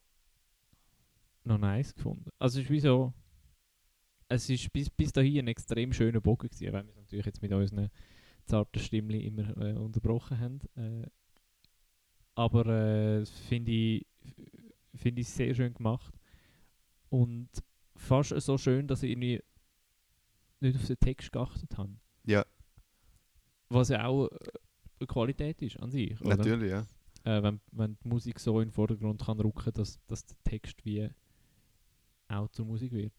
noch 1.43 1.57
nice 1.57 1.93
gefunden. 1.93 2.29
Also 2.39 2.59
es 2.59 2.65
ist 2.65 2.71
wie 2.71 2.79
so, 2.79 3.13
es 4.27 4.49
ist 4.49 4.71
bis, 4.71 4.89
bis 4.89 5.11
dahin 5.11 5.39
ein 5.39 5.47
extrem 5.47 5.91
schöner 5.91 6.21
Bogen 6.21 6.47
gewesen, 6.49 6.73
wenn 6.73 6.85
wir 6.85 6.91
es 6.91 6.97
natürlich 6.97 7.25
jetzt 7.25 7.41
mit 7.41 7.51
unseren 7.51 7.89
zarten 8.45 8.79
Stimmen 8.79 9.19
immer 9.19 9.57
äh, 9.57 9.73
unterbrochen 9.73 10.39
haben. 10.39 10.59
Äh, 10.75 11.07
aber 12.35 12.65
äh, 12.67 13.25
finde 13.25 13.71
ich, 13.71 14.07
finde 14.95 15.21
ich 15.21 15.29
sehr 15.29 15.53
schön 15.53 15.73
gemacht 15.73 16.13
und 17.09 17.49
fast 17.95 18.29
so 18.29 18.57
schön, 18.57 18.87
dass 18.87 19.03
ich 19.03 19.11
irgendwie 19.11 19.41
nicht 20.61 20.75
auf 20.77 20.85
den 20.87 20.99
Text 20.99 21.31
geachtet 21.31 21.77
habe. 21.77 21.95
Ja, 22.25 22.45
Was 23.69 23.89
ja 23.89 24.05
auch 24.05 24.27
äh, 24.27 24.37
eine 24.99 25.07
Qualität 25.07 25.61
ist 25.61 25.79
an 25.79 25.91
sich. 25.91 26.19
oder? 26.21 26.37
natürlich, 26.37 26.71
ja. 26.71 26.85
äh, 27.23 27.41
wenn, 27.41 27.59
wenn 27.71 27.97
die 28.03 28.07
Musik 28.07 28.39
so 28.39 28.59
in 28.59 28.67
den 28.67 28.73
Vordergrund 28.73 29.25
kann 29.25 29.39
rücken, 29.39 29.73
dass, 29.73 29.99
dass 30.07 30.25
der 30.25 30.37
Text 30.43 30.85
wie 30.85 31.09
auch 32.29 32.47
zur 32.49 32.65
Musik 32.65 32.91
wird. 32.91 33.13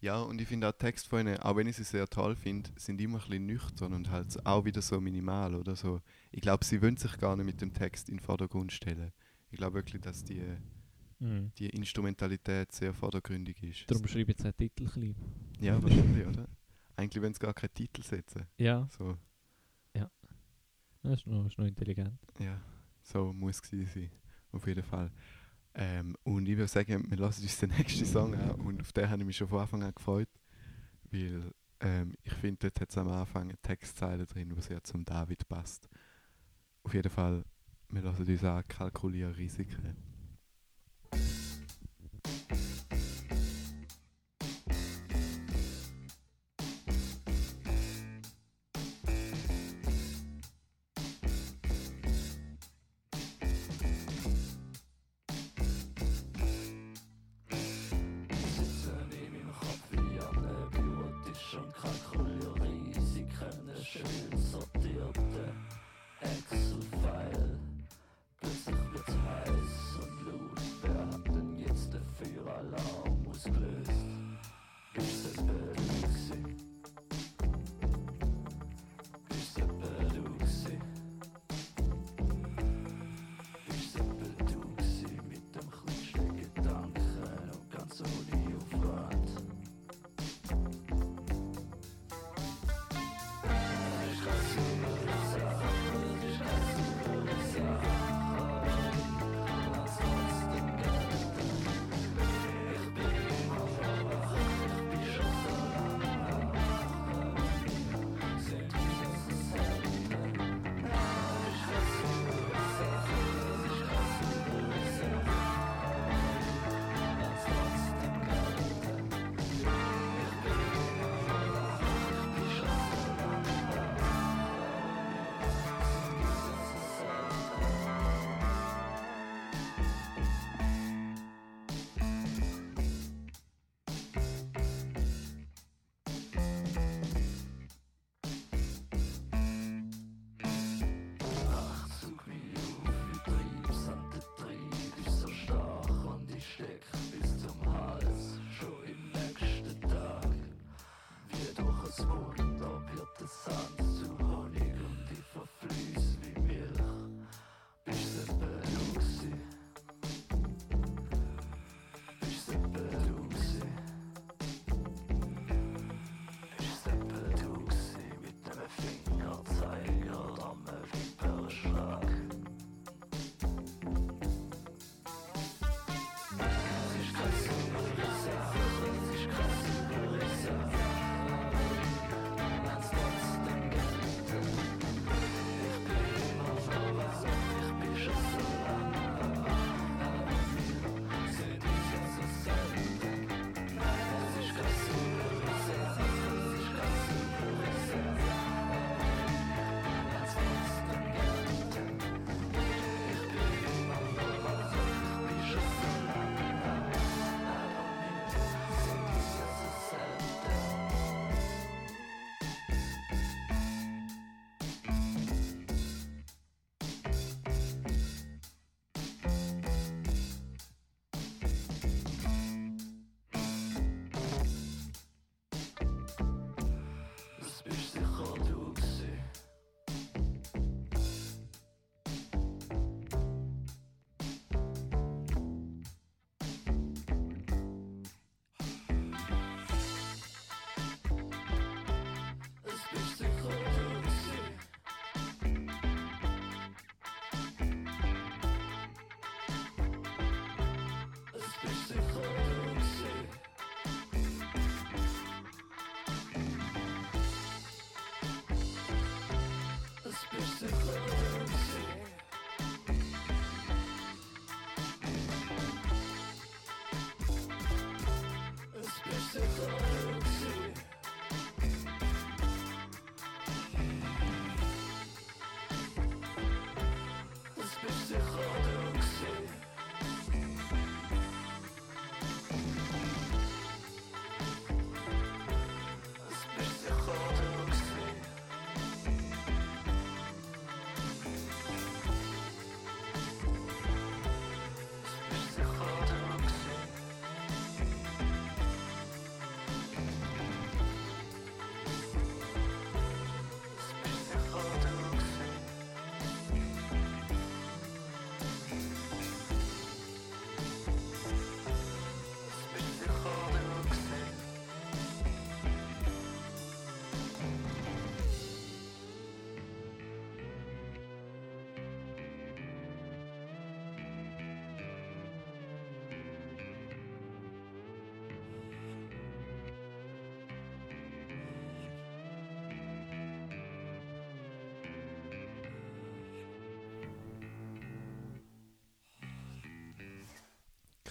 Ja, 0.00 0.20
und 0.20 0.40
ich 0.40 0.48
finde 0.48 0.68
auch 0.68 0.72
die 0.72 0.78
Texte 0.78 1.08
von 1.08 1.20
ihnen, 1.20 1.38
auch 1.38 1.56
wenn 1.56 1.66
ich 1.66 1.76
sie 1.76 1.84
sehr 1.84 2.06
toll 2.06 2.36
finde, 2.36 2.70
sind 2.76 3.00
immer 3.00 3.18
ein 3.18 3.24
bisschen 3.28 3.46
nüchtern 3.46 3.92
und 3.94 4.10
halt 4.10 4.44
auch 4.46 4.64
wieder 4.64 4.82
so 4.82 5.00
minimal 5.00 5.54
oder 5.54 5.74
so. 5.76 6.00
Ich 6.30 6.40
glaube, 6.40 6.64
sie 6.64 6.82
wollen 6.82 6.96
sich 6.96 7.16
gar 7.18 7.36
nicht 7.36 7.46
mit 7.46 7.60
dem 7.60 7.72
Text 7.72 8.08
in 8.08 8.16
den 8.16 8.22
Vordergrund 8.22 8.72
stellen. 8.72 9.12
Ich 9.50 9.58
glaube 9.58 9.74
wirklich, 9.76 10.02
dass 10.02 10.24
die, 10.24 10.42
die 11.20 11.70
Instrumentalität 11.70 12.72
sehr 12.72 12.92
vordergründig 12.92 13.62
ist. 13.62 13.90
Darum 13.90 14.06
schreibe 14.06 14.32
ich 14.32 14.38
jetzt 14.38 14.44
einen 14.44 14.56
Titel 14.56 14.86
klein. 14.86 15.14
Ja, 15.60 15.82
wahrscheinlich, 15.82 16.26
oder? 16.26 16.46
Eigentlich 16.96 17.22
wollen 17.22 17.34
sie 17.34 17.40
gar 17.40 17.54
keinen 17.54 17.72
Titel 17.74 18.02
setzen. 18.02 18.46
Ja, 18.58 18.88
So, 18.96 19.16
das 21.02 21.20
ist 21.20 21.26
noch, 21.26 21.46
ist 21.46 21.56
noch 21.56 21.66
intelligent. 21.66 22.18
ja, 22.40 22.60
so 23.02 23.32
muss 23.32 23.60
es 23.62 23.70
sein. 23.92 24.10
Auf 24.50 24.66
jeden 24.66 24.82
Fall. 24.82 25.12
Ähm, 25.78 26.16
und 26.24 26.48
ich 26.48 26.56
würde 26.56 26.68
sagen, 26.68 27.04
wir 27.10 27.18
lassen 27.18 27.42
uns 27.42 27.58
den 27.58 27.70
nächsten 27.70 28.06
Song 28.06 28.34
an 28.34 28.52
und 28.52 28.80
auf 28.80 28.92
den 28.92 29.10
habe 29.10 29.20
ich 29.20 29.26
mich 29.26 29.36
schon 29.36 29.48
von 29.48 29.60
Anfang 29.60 29.82
an 29.82 29.92
gefreut, 29.94 30.28
weil 31.10 31.52
ähm, 31.80 32.14
ich 32.22 32.32
finde, 32.32 32.56
dort 32.60 32.80
hat 32.80 32.90
es 32.90 32.96
am 32.96 33.08
Anfang 33.08 33.42
eine 33.42 33.58
Textzeile 33.58 34.24
drin, 34.24 34.48
die 34.48 34.62
sehr 34.62 34.82
zum 34.82 35.04
David 35.04 35.46
passt. 35.46 35.90
Auf 36.82 36.94
jeden 36.94 37.10
Fall, 37.10 37.44
wir 37.90 38.00
lassen 38.02 38.26
uns 38.26 38.44
an, 38.44 38.66
kalkulieren 38.66 39.34
Risiken. 39.34 40.15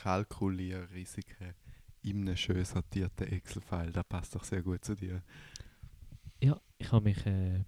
Kalkulierrisiken 0.06 1.56
in 2.03 2.22
einem 2.22 2.38
schön 2.38 2.64
sortierten 2.64 3.26
Excel-File. 3.26 3.91
Das 3.91 4.03
passt 4.08 4.36
doch 4.36 4.43
sehr 4.43 4.62
gut 4.62 4.86
zu 4.86 4.95
dir. 4.95 5.24
Ja, 6.43 6.62
ich 6.78 6.91
habe 6.91 7.06
mich 7.06 7.26
äh, 7.26 7.64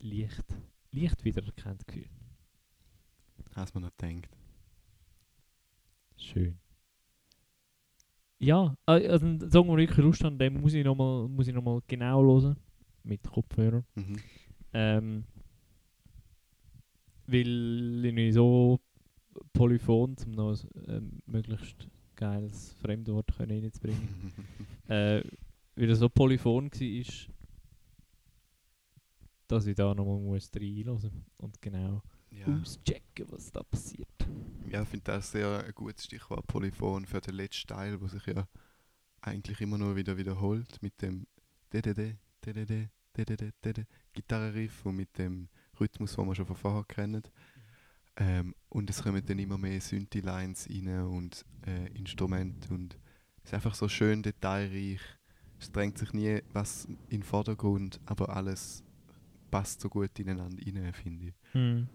leicht, 0.00 0.44
leicht 0.90 1.24
wiedererkannt 1.24 1.86
gefühlt. 1.86 2.10
Hast 3.54 3.72
man 3.72 3.84
noch 3.84 3.92
denkt. 3.92 4.36
Schön. 6.16 6.58
Ja, 8.40 8.76
äh, 8.88 9.06
also 9.06 9.26
einen 9.26 9.48
Song, 9.48 9.68
den 9.68 9.78
ich 9.78 9.90
wirklich 9.90 10.04
Lust 10.04 10.24
habe, 10.24 10.36
den 10.38 10.60
muss 10.60 10.74
ich 10.74 10.84
nochmal 10.84 11.28
noch, 11.28 11.82
genau 11.86 12.20
hören. 12.20 12.56
Mit 13.04 13.22
Kopfhörern. 13.22 13.84
Mhm. 13.94 14.16
Ähm, 14.72 15.24
weil 17.28 18.04
ich 18.06 18.12
nicht 18.12 18.34
so 18.34 18.80
polyphon, 19.52 20.16
um 20.24 20.32
noch 20.32 20.52
ein 20.52 20.84
ähm, 20.88 21.22
möglichst 21.26 21.88
geiles 22.14 22.72
Fremdwort 22.80 23.36
können 23.36 23.62
reinzubringen. 23.62 24.32
äh, 24.88 25.22
weil 25.76 25.88
er 25.88 25.96
so 25.96 26.08
polyphon 26.08 26.70
war, 26.70 27.34
dass 29.48 29.66
ich 29.66 29.76
da 29.76 29.94
nochmal 29.94 30.20
muss 30.20 30.50
reinhören 30.54 31.24
und 31.36 31.60
genau 31.60 32.02
ja. 32.30 32.46
auschecken, 32.46 33.26
was 33.30 33.52
da 33.52 33.62
passiert. 33.62 34.08
Ja, 34.70 34.82
ich 34.82 34.88
finde 34.88 35.04
das 35.04 35.30
sehr 35.30 35.64
ein 35.64 35.72
gutes 35.74 36.04
Stichwort 36.04 36.46
Polyphon 36.46 37.06
für 37.06 37.20
den 37.20 37.34
letzten 37.34 37.68
Teil, 37.68 38.00
wo 38.00 38.08
sich 38.08 38.26
ja 38.26 38.48
eigentlich 39.20 39.60
immer 39.60 39.78
nur 39.78 39.96
wieder 39.96 40.16
wiederholt 40.16 40.82
mit 40.82 41.00
dem 41.02 41.26
DDD, 41.72 42.16
DDD, 42.44 42.90
DDD, 43.16 43.52
DDD 43.64 43.86
Gitarrenriff 44.12 44.84
und 44.86 44.96
mit 44.96 45.16
dem 45.18 45.48
Rhythmus, 45.78 46.16
den 46.16 46.26
wir 46.26 46.34
schon 46.34 46.46
von 46.46 46.56
vorher 46.56 46.84
kennen. 46.84 47.22
Ähm, 48.16 48.54
und 48.68 48.88
es 48.90 49.02
kommen 49.02 49.24
dann 49.24 49.38
immer 49.38 49.58
mehr 49.58 49.80
Synthi-Lines 49.80 50.68
rein 50.70 51.02
und 51.02 51.44
äh, 51.66 51.88
Instrumente 51.98 52.72
und 52.72 52.98
es 53.42 53.50
ist 53.50 53.54
einfach 53.54 53.74
so 53.74 53.88
schön 53.88 54.22
detailreich. 54.22 55.00
Es 55.58 55.70
drängt 55.70 55.98
sich 55.98 56.12
nie 56.12 56.42
was 56.52 56.86
in 56.86 56.98
den 57.10 57.22
Vordergrund, 57.22 58.00
aber 58.06 58.34
alles 58.34 58.82
passt 59.50 59.80
so 59.80 59.88
gut 59.88 60.18
ineinander 60.18 60.62
rein, 60.66 60.92
finde 60.92 61.26
ich. 61.26 61.34
Hm. 61.52 61.88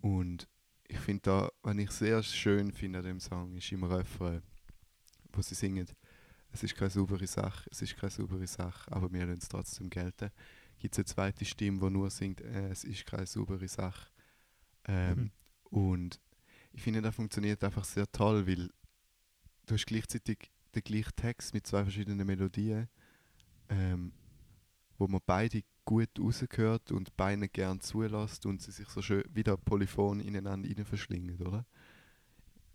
Und 0.00 0.48
ich 0.88 0.98
finde 0.98 1.22
da, 1.22 1.48
was 1.62 1.76
ich 1.76 1.90
sehr 1.90 2.22
schön 2.22 2.72
finde 2.72 2.98
an 2.98 3.04
dem 3.04 3.20
Song, 3.20 3.56
ist 3.56 3.70
im 3.72 3.84
Refrain, 3.84 4.42
wo 5.32 5.40
sie 5.42 5.54
singen, 5.54 5.86
es 6.52 6.62
ist 6.64 6.74
keine 6.74 6.90
saubere 6.90 7.26
Sache, 7.26 7.68
es 7.70 7.82
ist 7.82 7.96
keine 7.96 8.10
saubere 8.10 8.46
Sache, 8.46 8.90
aber 8.92 9.12
wir 9.12 9.26
lassen 9.26 9.38
es 9.40 9.48
trotzdem 9.48 9.88
gelten. 9.88 10.30
Gibt 10.78 10.94
es 10.94 10.98
eine 10.98 11.04
zweite 11.04 11.44
Stimme, 11.44 11.78
die 11.80 11.90
nur 11.90 12.10
singt, 12.10 12.40
äh, 12.40 12.70
es 12.70 12.84
ist 12.84 13.06
keine 13.06 13.26
saubere 13.26 13.68
Sache. 13.68 14.10
Ähm, 14.86 15.18
Mhm. 15.18 15.30
Und 15.70 16.20
ich 16.72 16.82
finde, 16.82 17.02
das 17.02 17.14
funktioniert 17.14 17.62
einfach 17.64 17.84
sehr 17.84 18.10
toll, 18.10 18.46
weil 18.46 18.70
du 19.66 19.74
hast 19.74 19.86
gleichzeitig 19.86 20.50
den 20.74 20.82
gleichen 20.82 21.14
Text 21.16 21.54
mit 21.54 21.66
zwei 21.66 21.82
verschiedenen 21.82 22.26
Melodien, 22.26 22.88
ähm, 23.68 24.12
wo 24.98 25.06
man 25.08 25.20
beide 25.26 25.62
gut 25.84 26.10
rausgehört 26.18 26.92
und 26.92 27.16
beide 27.16 27.48
gern 27.48 27.80
zulässt 27.80 28.46
und 28.46 28.62
sie 28.62 28.70
sich 28.72 28.88
so 28.88 29.02
schön 29.02 29.24
wieder 29.32 29.56
polyphon 29.56 30.20
ineinander 30.20 30.68
rein 30.68 30.84
verschlingen, 30.84 31.40
oder? 31.42 31.66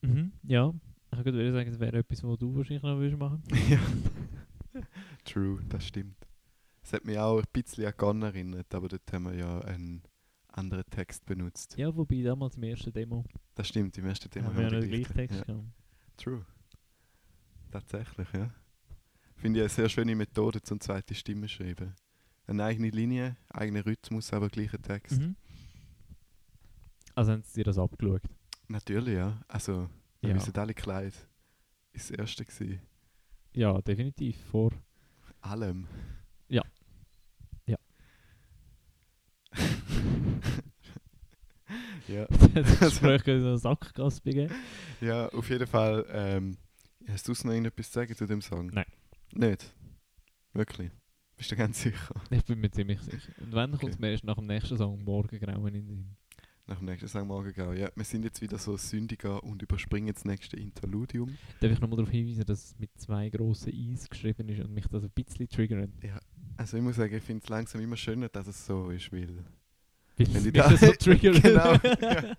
Mhm. 0.01 0.31
Ja, 0.43 0.73
ich 1.11 1.25
würde 1.25 1.53
sagen, 1.53 1.69
das 1.69 1.79
wäre 1.79 1.97
etwas, 1.97 2.23
was 2.23 2.37
du 2.37 2.55
wahrscheinlich 2.55 2.83
noch 2.83 2.97
würdest 2.97 3.19
machen 3.19 3.41
ja. 3.69 3.79
True, 5.23 5.61
das 5.69 5.87
stimmt. 5.87 6.27
Es 6.83 6.93
hat 6.93 7.05
mich 7.05 7.17
auch 7.17 7.39
ein 7.39 7.45
bisschen 7.51 7.85
an 7.85 7.93
Gon 7.97 8.21
erinnert, 8.21 8.73
aber 8.75 8.87
dort 8.89 9.11
haben 9.11 9.25
wir 9.25 9.33
ja 9.33 9.59
einen 9.61 10.03
anderen 10.57 10.85
Text 10.89 11.25
benutzt. 11.25 11.75
Ja, 11.77 11.95
wobei 11.95 12.21
damals 12.21 12.55
im 12.57 12.63
ersten 12.63 12.91
Demo 12.93 13.23
Das 13.55 13.67
stimmt, 13.67 13.97
im 13.97 14.05
ersten 14.05 14.29
Thema 14.29 14.47
haben 14.47 14.57
wir 14.57 14.63
ja 14.71 14.79
noch 14.79 14.87
gleichen- 14.87 15.13
Text 15.13 15.39
Ja. 15.39 15.43
gehabt. 15.45 15.67
True. 16.17 16.45
Tatsächlich, 17.71 18.27
ja. 18.33 18.53
Finde 19.35 19.59
ich 19.59 19.63
eine 19.63 19.69
sehr 19.69 19.89
schöne 19.89 20.15
Methode 20.15 20.61
zum 20.61 20.79
zweite 20.79 21.13
Stimme 21.13 21.47
schreiben. 21.49 21.93
Eine 22.47 22.63
eigene 22.63 22.89
Linie, 22.89 23.35
eigener 23.49 23.85
Rhythmus, 23.85 24.31
aber 24.31 24.49
gleicher 24.49 24.81
Text. 24.81 25.19
Mhm. 25.19 25.35
Also 27.15 27.31
haben 27.33 27.43
sie 27.43 27.53
dir 27.55 27.63
das 27.65 27.77
abgeschaut? 27.77 28.21
Natürlich, 28.67 29.15
ja. 29.15 29.41
Also, 29.47 29.89
wir 30.21 30.29
Ja. 30.29 30.35
wissen 30.35 30.55
alle 30.57 30.73
Kleid. 30.73 31.13
Ist 31.93 32.09
das 32.11 32.17
erste 32.17 32.45
gewesen. 32.45 32.81
Ja, 33.53 33.81
definitiv. 33.81 34.37
Vor. 34.51 34.71
Allem. 35.41 35.87
Ja. 36.49 36.61
Ja. 37.65 37.77
Ja. 42.07 42.25
das 42.53 42.79
Gespräch 42.79 43.23
könnte 43.23 43.41
so 43.43 43.55
Sackgasse 43.57 44.21
begeben. 44.21 44.53
Ja, 45.01 45.27
auf 45.29 45.49
jeden 45.49 45.67
Fall. 45.67 46.05
Ähm, 46.09 46.57
hast 47.07 47.27
du 47.27 47.31
noch 47.31 47.45
irgendetwas 47.53 47.87
zu 47.87 47.93
sagen 47.93 48.15
zu 48.15 48.25
dem 48.25 48.41
Song? 48.41 48.67
Nein. 48.67 48.85
Nicht? 49.33 49.73
Wirklich? 50.53 50.91
Bist 51.37 51.51
du 51.51 51.55
ganz 51.57 51.81
sicher? 51.81 52.15
Ich 52.29 52.45
bin 52.45 52.59
mir 52.61 52.71
ziemlich 52.71 53.01
sicher. 53.01 53.33
Und 53.41 53.51
wenn, 53.53 53.71
Okay. 53.73 53.81
kommt 53.81 53.93
es 53.93 53.99
mir 53.99 54.11
erst 54.11 54.23
nach 54.23 54.35
dem 54.35 54.45
nächsten 54.47 54.77
Song 54.77 55.03
morgen 55.03 55.37
grauen 55.39 55.67
in 55.67 55.73
den 55.73 55.87
Sinn. 55.87 56.15
Nach 56.67 56.77
dem 56.79 56.85
nächsten 56.85 57.07
Song 57.09 57.27
morgen 57.27 57.53
gehen. 57.53 57.77
Ja, 57.77 57.89
wir 57.93 58.05
sind 58.05 58.23
jetzt 58.23 58.41
wieder 58.41 58.57
so 58.57 58.75
sündiger 58.77 59.43
und 59.43 59.61
überspringen 59.61 60.13
das 60.13 60.25
nächste 60.25 60.57
Interludium. 60.57 61.37
Darf 61.59 61.71
ich 61.71 61.79
nochmal 61.79 61.97
darauf 61.97 62.11
hinweisen, 62.11 62.45
dass 62.45 62.63
es 62.63 62.79
mit 62.79 62.89
zwei 62.97 63.29
grossen 63.29 63.71
Is 63.73 64.09
geschrieben 64.09 64.47
ist 64.49 64.61
und 64.63 64.73
mich 64.73 64.87
das 64.87 65.03
ein 65.03 65.11
bisschen 65.11 65.47
triggert? 65.49 65.91
Also 66.57 66.77
ich 66.77 66.83
muss 66.83 66.95
sagen, 66.95 67.13
ich 67.13 67.23
finde 67.23 67.43
es 67.43 67.49
langsam 67.49 67.81
immer 67.81 67.97
schöner, 67.97 68.29
dass 68.29 68.47
es 68.47 68.65
so 68.65 68.89
ist, 68.89 69.11
weil... 69.11 69.43
Weil 70.17 70.33
Wenn 70.33 70.43
mich 70.43 70.53
da- 70.53 70.69
das 70.69 70.79
so 70.79 70.91
triggert. 70.99 71.41
Genau, 71.43 71.73
ja. 72.01 72.35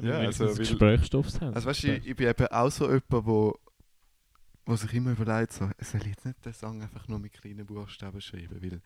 Ja, 0.00 0.12
also, 0.18 0.46
weil- 0.48 0.54
Gesprächsstoff 0.56 1.40
haben. 1.40 1.54
Also 1.54 1.68
weißt 1.68 1.82
du, 1.84 1.96
ich, 1.96 2.06
ich 2.06 2.16
bin 2.16 2.28
eben 2.28 2.46
auch 2.48 2.70
so 2.70 2.86
jemand, 2.86 3.10
wo, 3.26 3.58
wo 4.66 4.76
sich 4.76 4.92
immer 4.94 5.12
überlegt, 5.12 5.52
so, 5.52 5.70
soll 5.80 6.00
ich 6.02 6.06
jetzt 6.08 6.24
nicht 6.24 6.44
den 6.44 6.52
Song 6.54 6.80
einfach 6.82 7.06
nur 7.08 7.18
mit 7.18 7.32
kleinen 7.32 7.66
Buchstaben 7.66 8.20
schreiben, 8.20 8.56
weil 8.62 8.80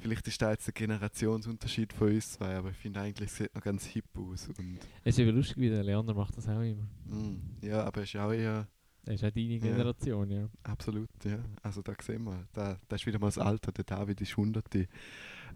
vielleicht 0.00 0.26
ist 0.28 0.40
da 0.40 0.50
jetzt 0.50 0.66
der 0.66 0.74
Generationsunterschied 0.74 1.92
von 1.92 2.08
uns 2.08 2.32
zwei, 2.32 2.56
aber 2.56 2.70
ich 2.70 2.76
finde 2.76 3.00
eigentlich, 3.00 3.30
es 3.30 3.36
sieht 3.36 3.54
noch 3.54 3.62
ganz 3.62 3.84
hip 3.84 4.04
aus 4.16 4.48
und 4.48 4.78
Es 5.04 5.14
ist 5.14 5.18
eben 5.18 5.36
lustig, 5.36 5.58
wie 5.58 5.68
der 5.68 5.84
Leander 5.84 6.14
macht 6.14 6.36
das 6.36 6.48
auch 6.48 6.60
immer. 6.62 6.88
mm, 7.06 7.36
ja, 7.62 7.84
aber 7.84 8.02
es 8.02 8.08
ist 8.14 8.20
auch 8.20 8.32
eher 8.32 8.66
Das 9.08 9.22
ist 9.22 9.24
auch 9.24 9.30
deine 9.30 9.58
Generation, 9.58 10.30
ja. 10.30 10.50
absolut, 10.64 11.08
ja, 11.24 11.42
also 11.62 11.80
da 11.80 11.94
sehen 11.98 12.24
wir, 12.24 12.46
da, 12.52 12.78
da 12.86 12.96
ist 12.96 13.06
wieder 13.06 13.18
mal 13.18 13.28
das 13.28 13.38
Alter, 13.38 13.72
der 13.72 13.84
David 13.84 14.20
ist 14.20 14.36
hunderte, 14.36 14.86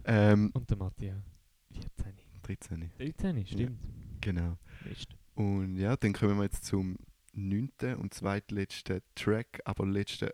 ähm, 0.05 0.49
Und 0.55 0.67
der 0.71 0.77
Matthias. 0.77 1.21
14. 1.71 2.15
13, 2.41 2.91
13, 2.97 3.45
stimmt. 3.45 3.79
genau. 4.21 4.57
Mist. 4.89 5.15
Und 5.35 5.77
ja, 5.77 5.95
dann 5.95 6.13
kommen 6.13 6.37
wir 6.37 6.45
jetzt 6.45 6.65
zum 6.65 6.97
neunten 7.33 7.97
und 7.97 8.15
zweitletzten 8.15 9.01
Track, 9.13 9.61
aber 9.65 9.85
letzten 9.85 10.29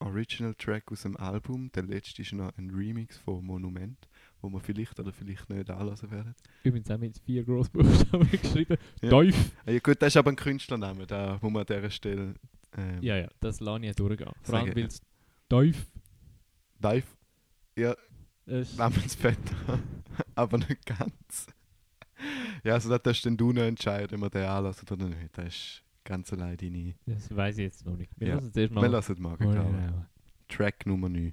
Original 0.00 0.54
Track 0.56 0.92
aus 0.92 1.02
dem 1.02 1.16
Album. 1.16 1.72
Der 1.72 1.84
letzte 1.84 2.20
ist 2.20 2.34
noch 2.34 2.54
ein 2.58 2.68
Remix 2.68 3.16
von 3.16 3.46
Monument, 3.46 4.10
wo 4.46 4.52
wir 4.56 4.60
vielleicht 4.60 4.98
oder 5.00 5.12
vielleicht 5.12 5.48
nicht 5.50 5.70
anlassen 5.70 6.10
werden. 6.10 6.34
Übrigens 6.62 6.90
auch 6.90 6.98
mit 6.98 7.18
vier 7.18 7.44
Grossbuchstaben 7.44 8.30
geschrieben. 8.42 8.76
Ja. 9.02 9.10
Teuf! 9.10 9.50
Ja 9.66 9.78
gut, 9.80 10.00
das 10.00 10.08
ist 10.08 10.16
aber 10.16 10.30
ein 10.30 10.36
Künstlername, 10.36 11.06
da 11.06 11.38
muss 11.42 11.52
man 11.52 11.60
an 11.62 11.66
dieser 11.66 11.90
Stelle... 11.90 12.34
Ähm, 12.76 13.02
Ja, 13.02 13.16
ja, 13.16 13.28
das 13.40 13.60
lasse 13.60 13.86
ich 13.86 13.94
durchgehen. 13.96 14.30
Vor 14.42 14.54
allem, 14.58 14.74
weil 14.74 14.84
es 14.86 15.00
Teuf 15.48 15.86
Dive, 16.82 17.06
ja, 17.76 17.94
ist. 18.46 18.76
Namensvetter, 18.78 19.78
aber 20.34 20.58
nicht 20.58 20.84
ganz. 20.86 21.46
Ja, 22.64 22.74
also 22.74 22.88
das 22.88 23.02
darfst 23.02 23.26
dann 23.26 23.36
du 23.36 23.52
noch 23.52 23.62
entscheiden, 23.62 24.16
ob 24.16 24.22
wir 24.34 24.40
den 24.40 24.48
anlassen 24.48 24.86
oder 24.90 25.06
nicht. 25.08 25.36
Das 25.38 25.46
ist 25.46 25.82
ganz 26.04 26.32
allein 26.32 26.56
deine... 26.56 26.94
Das 27.06 27.34
weiß 27.34 27.58
ich 27.58 27.64
jetzt 27.64 27.86
noch 27.86 27.96
nicht. 27.96 28.10
Wir 28.18 28.28
Ja. 28.28 28.34
lassen 28.36 28.48
es 28.48 28.56
erst 28.56 28.72
mal. 28.74 28.82
Wir 28.82 28.88
lassen 28.90 29.12
Oh, 29.24 29.36
gehen. 29.36 29.52
genau. 29.52 30.06
Track 30.48 30.86
Nummer 30.86 31.08
9. 31.08 31.32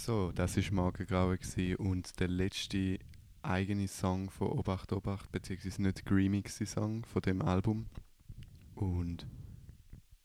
So, 0.00 0.32
das 0.32 0.56
war 0.56 0.84
Magengrauen 0.84 1.38
gewesen 1.38 1.76
und 1.76 2.18
der 2.20 2.28
letzte 2.28 2.98
eigene 3.42 3.86
Song 3.86 4.30
von 4.30 4.48
Obacht 4.48 4.94
Obacht, 4.94 5.30
beziehungsweise 5.30 5.82
nicht 5.82 6.08
der 6.08 6.16
remixte 6.16 6.64
Song 6.64 7.04
von 7.04 7.20
dem 7.20 7.42
Album. 7.42 7.84
Und 8.74 9.26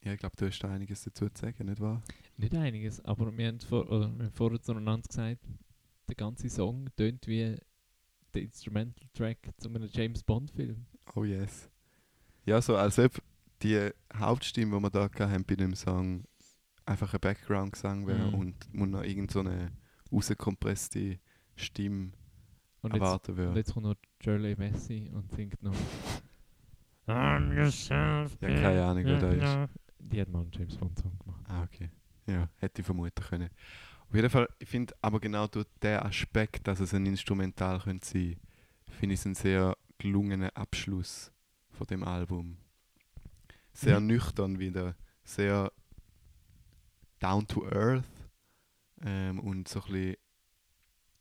ja, 0.02 0.14
ich 0.14 0.18
glaube, 0.18 0.34
du 0.34 0.46
hast 0.46 0.60
da 0.60 0.70
einiges 0.70 1.04
dazu 1.04 1.28
zu 1.28 1.42
sagen, 1.42 1.66
nicht 1.66 1.80
wahr? 1.82 2.02
Nicht 2.38 2.54
einiges, 2.54 3.04
aber 3.04 3.36
wir 3.36 3.48
haben, 3.48 3.60
vor, 3.60 3.86
oder 3.90 4.10
wir 4.16 4.24
haben 4.24 4.32
vorher 4.32 4.62
zueinander 4.62 5.06
gesagt, 5.06 5.42
der 6.08 6.14
ganze 6.14 6.48
Song 6.48 6.88
tönt 6.96 7.26
wie 7.26 7.58
der 8.32 8.42
Instrumental-Track 8.42 9.50
zu 9.58 9.68
einem 9.68 9.90
James 9.92 10.22
Bond-Film. 10.22 10.86
Oh 11.14 11.24
yes. 11.24 11.68
Ja, 12.46 12.62
so 12.62 12.76
als 12.76 12.98
ob 12.98 13.20
die 13.62 13.90
Hauptstimme, 14.14 14.78
die 14.78 14.82
wir 14.84 14.90
da 14.90 15.10
haben 15.28 15.44
bei 15.44 15.54
dem 15.54 15.74
Song, 15.74 16.24
einfach 16.86 17.12
ein 17.14 17.20
Background-Gesang 17.20 18.06
wäre 18.06 18.28
Mhm. 18.28 18.34
und 18.34 18.74
man 18.74 18.90
noch 18.90 19.02
irgend 19.02 19.30
so 19.30 19.40
eine 19.40 19.72
rausgekompresste 20.12 21.18
Stimme 21.56 22.12
Und 22.82 22.92
jetzt, 22.94 23.02
erwarten 23.02 23.30
und 23.32 23.36
würde. 23.38 23.58
jetzt 23.58 23.72
kommt 23.74 23.86
noch 23.86 23.96
Shirley 24.22 24.54
Messi 24.56 25.10
und 25.12 25.30
singt 25.32 25.62
noch 25.62 25.74
I'm 27.06 27.54
yourself. 27.54 28.36
Ja, 28.40 28.48
keine 28.48 28.84
Ahnung, 28.84 29.04
wer 29.04 29.18
da 29.18 29.30
ist. 29.32 29.70
Die 30.00 30.20
hat 30.20 30.28
mal 30.28 30.42
einen 30.42 30.50
James 30.52 30.76
Bond-Song 30.76 31.18
gemacht. 31.18 31.44
Ah, 31.48 31.62
okay. 31.62 31.90
Ja, 32.26 32.48
hätte 32.56 32.80
ich 32.80 32.86
vermuten 32.86 33.22
können. 33.22 33.50
Auf 34.08 34.14
jeden 34.14 34.30
Fall, 34.30 34.48
ich 34.58 34.68
finde 34.68 34.94
aber 35.02 35.20
genau 35.20 35.46
durch 35.46 35.66
den 35.82 35.98
Aspekt, 36.00 36.66
dass 36.66 36.80
es 36.80 36.94
ein 36.94 37.06
Instrumental 37.06 37.80
könnte 37.80 38.06
sein 38.06 38.36
finde 38.98 39.14
ich 39.14 39.20
es 39.20 39.26
einen 39.26 39.34
sehr 39.34 39.76
gelungenen 39.98 40.48
Abschluss 40.50 41.30
von 41.70 41.86
dem 41.88 42.02
Album. 42.04 42.56
Sehr 43.72 44.00
Mhm. 44.00 44.06
nüchtern 44.06 44.58
wieder, 44.58 44.94
sehr 45.24 45.70
down 47.20 47.46
to 47.46 47.64
earth 47.66 48.04
ähm, 49.02 49.38
und 49.40 49.68
so 49.68 49.80
ein 49.80 49.92
bisschen, 49.92 50.16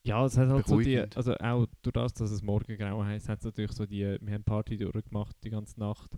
Ja, 0.04 0.26
es 0.26 0.38
hat 0.38 0.50
halt 0.50 0.68
so 0.68 0.80
die, 0.80 1.00
also 1.00 1.36
auch 1.36 1.66
durch 1.82 1.93
das, 1.93 2.14
dass 2.14 2.32
es 2.32 2.41
Morgengrau 2.41 3.04
heisst, 3.04 3.30
hat 3.30 3.39
es 3.39 3.46
natürlich 3.46 3.72
so 3.74 3.86
die, 3.86 4.18
wir 4.22 4.34
haben 4.34 4.43
Party 4.43 4.78
durchgemacht 4.78 5.36
die 5.43 5.50
ganze 5.50 5.80
Nacht 5.80 6.12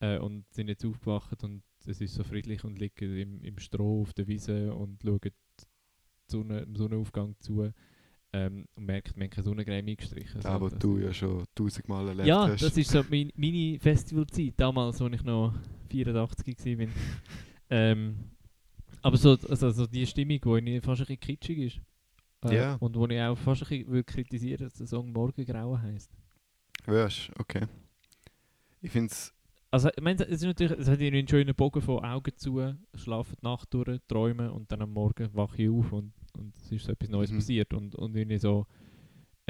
äh, 0.00 0.18
und 0.18 0.44
sind 0.52 0.68
jetzt 0.68 0.84
aufgewacht 0.84 1.42
und 1.44 1.62
es 1.86 2.00
ist 2.00 2.14
so 2.14 2.24
friedlich 2.24 2.64
und 2.64 2.78
liegen 2.78 3.16
im, 3.16 3.42
im 3.42 3.58
Stroh 3.58 4.02
auf 4.02 4.12
der 4.12 4.26
Wiese 4.26 4.74
und 4.74 5.02
schauen 5.02 5.20
Sonne, 6.28 6.62
dem 6.62 6.74
Sonnenaufgang 6.76 7.36
zu 7.38 7.70
ähm, 8.32 8.66
und 8.74 8.84
merken, 8.84 9.12
wir 9.16 9.24
haben 9.24 9.30
keine 9.30 9.44
Sonnencreme 9.44 9.86
eingestrichen. 9.88 10.40
da, 10.40 10.58
So, 10.58 10.68
das 10.68 10.78
du 10.80 10.98
ja 10.98 11.12
schon 11.12 11.44
tausendmal 11.54 12.08
erlebt 12.08 12.26
Ja, 12.26 12.48
hast. 12.48 12.62
das 12.62 12.76
ist 12.76 12.90
so 12.90 13.04
mein, 13.08 13.30
meine 13.36 13.78
Festivalzeit, 13.78 14.54
damals, 14.56 15.00
als 15.00 15.14
ich 15.14 15.22
noch 15.22 15.54
84 15.90 16.78
war. 16.78 16.88
ähm, 17.70 18.16
aber 19.02 19.16
so, 19.16 19.30
also, 19.48 19.70
so 19.70 19.86
die 19.86 20.06
Stimmung, 20.06 20.40
die 20.64 20.80
fast 20.80 21.00
ein 21.02 21.06
bisschen 21.06 21.20
kitschig 21.20 21.58
ist. 21.58 21.80
Äh, 22.44 22.56
Ja. 22.56 22.74
Und 22.76 22.94
wo 22.96 23.06
ich 23.06 23.20
auch 23.20 23.36
fast 23.36 23.62
ein 23.70 23.84
bisschen 23.84 24.06
kritisieren 24.06 24.64
dass 24.66 24.74
der 24.74 24.86
Song 24.86 25.12
Morgengrauen 25.12 25.80
heisst. 25.82 26.10
Wirst, 26.86 27.30
okay. 27.38 27.66
Ich 28.82 28.90
finde 28.90 29.10
es, 29.10 29.32
Also, 29.70 29.88
ich 29.88 30.02
meine, 30.02 30.22
es, 30.24 30.28
ist 30.28 30.44
natürlich, 30.44 30.78
es 30.78 30.86
hat 30.88 31.00
irgendwie 31.00 31.18
einen 31.18 31.28
schönen 31.28 31.54
Bogen 31.54 31.80
von 31.82 32.04
Augen 32.04 32.32
zu, 32.36 32.74
schlafen 32.94 33.36
die 33.40 33.44
Nacht 33.46 33.72
durch, 33.74 33.98
träumen 34.06 34.50
und 34.50 34.70
dann 34.70 34.82
am 34.82 34.92
Morgen 34.92 35.28
wache 35.34 35.62
ich 35.62 35.68
auf 35.70 35.92
und, 35.92 36.12
und 36.38 36.54
es 36.56 36.70
ist 36.72 36.84
so 36.84 36.92
etwas 36.92 37.08
Neues 37.08 37.30
Mhm. 37.32 37.36
passiert. 37.36 37.74
Und, 37.74 37.94
und 37.96 38.14
irgendwie 38.14 38.38
so 38.38 38.66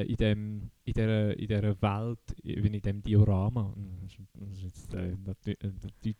in, 0.02 0.16
dem, 0.16 0.70
in, 0.84 0.92
dieser, 0.92 1.38
in 1.38 1.48
dieser 1.48 1.82
Welt, 1.82 2.18
wie 2.42 2.52
in 2.52 2.82
dem 2.82 3.02
Diorama, 3.02 3.74
das 4.02 4.12
ist, 4.12 4.28
das 4.34 4.62
jetzt 4.62 4.94
äh, 4.94 5.14
natu- 5.24 5.56
äh, 5.58 6.08
äh, 6.10 6.14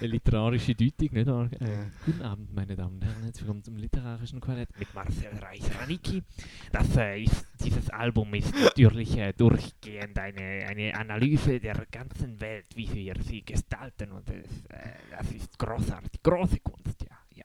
eine 0.00 0.08
literarische 0.08 0.74
Deutung, 0.74 1.08
nicht 1.12 1.26
wahr? 1.28 1.48
Äh, 1.60 1.64
Ja. 1.72 1.90
Guten 2.04 2.22
Abend, 2.22 2.52
meine 2.52 2.74
Damen 2.74 2.96
und 2.96 3.04
Herren, 3.04 3.22
herzlich 3.22 3.42
willkommen 3.42 3.62
zum 3.62 3.76
literarischen 3.76 4.40
Quartett 4.40 4.76
mit 4.80 4.92
Marcel 4.94 5.28
Reich-Ranicki. 5.38 6.24
Das 6.72 6.96
äh, 6.96 7.22
ist, 7.22 7.46
dieses 7.64 7.88
Album 7.90 8.34
ist 8.34 8.52
natürlich 8.60 9.16
äh, 9.16 9.32
durchgehend 9.32 10.18
eine, 10.18 10.66
eine 10.66 10.92
Analyse 10.96 11.60
der 11.60 11.86
ganzen 11.92 12.40
Welt, 12.40 12.66
wie 12.74 12.92
wir 12.92 13.14
sie 13.22 13.42
gestalten 13.42 14.10
und 14.10 14.28
es, 14.28 14.64
äh, 14.70 14.94
das 15.16 15.30
ist 15.30 15.56
großartig, 15.56 16.20
große 16.20 16.58
Kunst, 16.60 17.04
ja. 17.08 17.16
ja. 17.36 17.44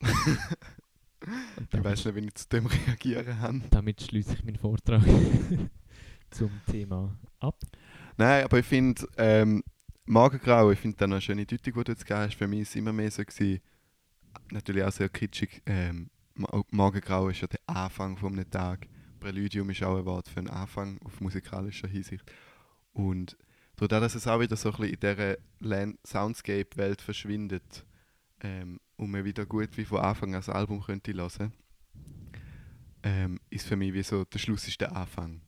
Und 1.56 1.62
ich 1.64 1.68
damit- 1.70 1.84
weiß 1.84 2.04
nicht, 2.06 2.14
wie 2.16 2.26
ich 2.26 2.34
zu 2.34 2.48
dem 2.48 2.66
reagieren 2.86 3.26
kann. 3.38 3.64
Damit 3.70 4.02
schließe 4.02 4.34
ich 4.34 4.44
meinen 4.44 4.56
Vortrag 4.56 5.02
zum 6.30 6.50
Thema 6.70 7.16
ab. 7.40 7.56
Nein, 8.16 8.44
aber 8.44 8.58
ich 8.58 8.66
finde, 8.66 9.06
ähm, 9.16 9.62
Magengrau, 10.04 10.70
ich 10.72 10.78
finde 10.78 10.96
dann 10.98 11.12
eine 11.12 11.20
schöne 11.20 11.46
Deutung, 11.46 11.74
die 11.74 11.84
du 11.84 11.92
jetzt 11.92 12.06
gegeben 12.06 12.20
hast. 12.26 12.34
Für 12.34 12.48
mich 12.48 12.58
war 12.58 12.62
es 12.62 12.76
immer 12.76 12.92
mehr 12.92 13.10
so, 13.10 13.22
gewesen, 13.24 13.60
natürlich 14.50 14.82
auch 14.84 14.92
sehr 14.92 15.08
kitschig. 15.08 15.62
Ähm, 15.66 16.10
Ma- 16.34 16.62
Magengrau 16.70 17.28
ist 17.28 17.40
ja 17.40 17.46
der 17.48 17.60
Anfang 17.66 18.16
von 18.16 18.32
einem 18.32 18.50
Tag. 18.50 18.86
Präludium 19.20 19.70
ist 19.70 19.82
auch 19.82 19.98
ein 19.98 20.04
Wort 20.04 20.28
für 20.28 20.40
einen 20.40 20.50
Anfang 20.50 20.98
auf 21.04 21.20
musikalischer 21.20 21.88
Hinsicht. 21.88 22.24
Und 22.92 23.36
dadurch, 23.76 24.00
dass 24.02 24.14
es 24.16 24.26
auch 24.26 24.40
wieder 24.40 24.56
so 24.56 24.70
ein 24.72 24.76
bisschen 24.76 24.94
in 24.94 25.00
dieser 25.00 25.94
Soundscape-Welt 26.06 27.00
verschwindet 27.00 27.84
ähm, 28.42 28.80
und 29.02 29.10
man 29.10 29.24
wieder 29.24 29.46
gut 29.46 29.76
wie 29.76 29.84
von 29.84 30.00
Anfang 30.00 30.30
an 30.30 30.40
das 30.40 30.48
Album 30.48 30.82
könnte 30.82 31.12
hören, 31.12 31.52
ähm, 33.02 33.40
ist 33.50 33.66
für 33.66 33.76
mich 33.76 33.92
wie 33.92 34.02
so, 34.02 34.24
der 34.24 34.38
Schluss 34.38 34.68
ist 34.68 34.80
der 34.80 34.96
Anfang 34.96 35.40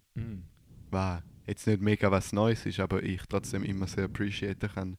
was 0.95 1.23
jetzt 1.47 1.67
nicht 1.67 1.83
mega 1.83 2.11
was 2.11 2.33
Neues 2.33 2.65
ist, 2.65 2.81
aber 2.81 3.03
ich 3.03 3.21
trotzdem 3.29 3.65
immer 3.65 3.87
sehr 3.87 4.05
appreciaten 4.05 4.71
kann 4.71 4.97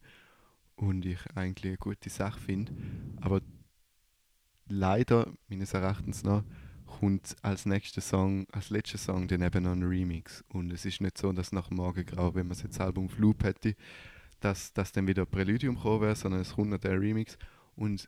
und 0.76 1.06
ich 1.06 1.20
eigentlich 1.36 1.72
eine 1.72 1.78
gute 1.78 2.10
Sache 2.10 2.40
finde. 2.40 2.72
Aber 3.22 3.42
leider, 4.68 5.34
meines 5.48 5.74
Erachtens 5.74 6.24
nach, 6.24 6.44
kommt 6.86 7.36
als 7.42 7.66
nächster 7.66 8.02
Song, 8.02 8.46
als 8.52 8.70
letzter 8.70 9.00
Song 9.00 9.28
dann 9.28 9.42
eben 9.42 9.64
noch 9.64 9.72
ein 9.72 9.82
Remix. 9.82 10.44
Und 10.50 10.72
es 10.72 10.86
ist 10.86 11.02
nicht 11.02 11.18
so, 11.18 11.32
dass 11.32 11.52
nach 11.52 11.72
Morgengrau, 11.72 12.36
wenn 12.36 12.48
man 12.48 12.58
jetzt 12.58 12.78
das 12.78 12.82
Album 12.82 13.10
Loop 13.18 13.44
hätte, 13.44 13.76
dass, 14.40 14.72
dass 14.74 14.92
dann 14.92 15.08
wieder 15.08 15.26
Präludium 15.26 15.80
kommen 15.80 16.02
wäre, 16.02 16.16
sondern 16.16 16.42
es 16.42 16.54
kommt 16.54 16.70
noch 16.70 16.78
der 16.78 17.00
Remix. 17.00 17.40
Und 17.76 18.08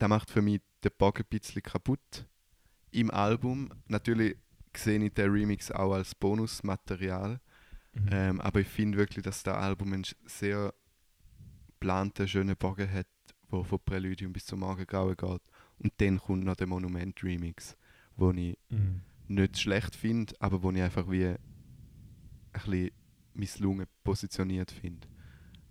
der 0.00 0.08
macht 0.08 0.30
für 0.30 0.42
mich 0.42 0.60
den 0.84 0.92
Bogen 0.98 1.22
ein 1.22 1.28
bisschen 1.28 1.62
kaputt 1.62 2.26
im 2.90 3.10
Album. 3.10 3.70
Natürlich 3.88 4.36
sehe 4.76 5.02
ich 5.02 5.14
den 5.14 5.30
Remix 5.30 5.70
auch 5.70 5.94
als 5.94 6.14
Bonusmaterial. 6.14 7.40
Mhm. 7.94 8.08
Ähm, 8.10 8.40
aber 8.40 8.60
ich 8.60 8.68
finde 8.68 8.98
wirklich, 8.98 9.24
dass 9.24 9.42
das 9.42 9.54
Album 9.54 9.92
einen 9.92 10.04
sehr 10.26 10.74
geplanten, 11.68 12.28
schönen 12.28 12.56
Bogen 12.56 12.90
hat, 12.92 13.06
wo 13.48 13.62
von 13.62 13.78
Präludium 13.84 14.32
bis 14.32 14.46
zum 14.46 14.60
Morgengrauen 14.60 15.16
geht. 15.16 15.42
Und 15.78 15.92
dann 15.98 16.18
kommt 16.18 16.44
noch 16.44 16.56
der 16.56 16.66
Monument-Remix, 16.66 17.76
wo 18.16 18.30
ich 18.32 18.58
Mhm. 18.70 19.02
nicht 19.28 19.58
schlecht 19.58 19.94
finde, 19.96 20.34
aber 20.40 20.62
wo 20.62 20.70
ich 20.70 20.82
einfach 20.82 21.10
wie 21.10 21.26
ein 21.26 21.38
bisschen 22.52 22.90
misslungen 23.34 23.86
positioniert 24.04 24.70
finde. 24.70 25.08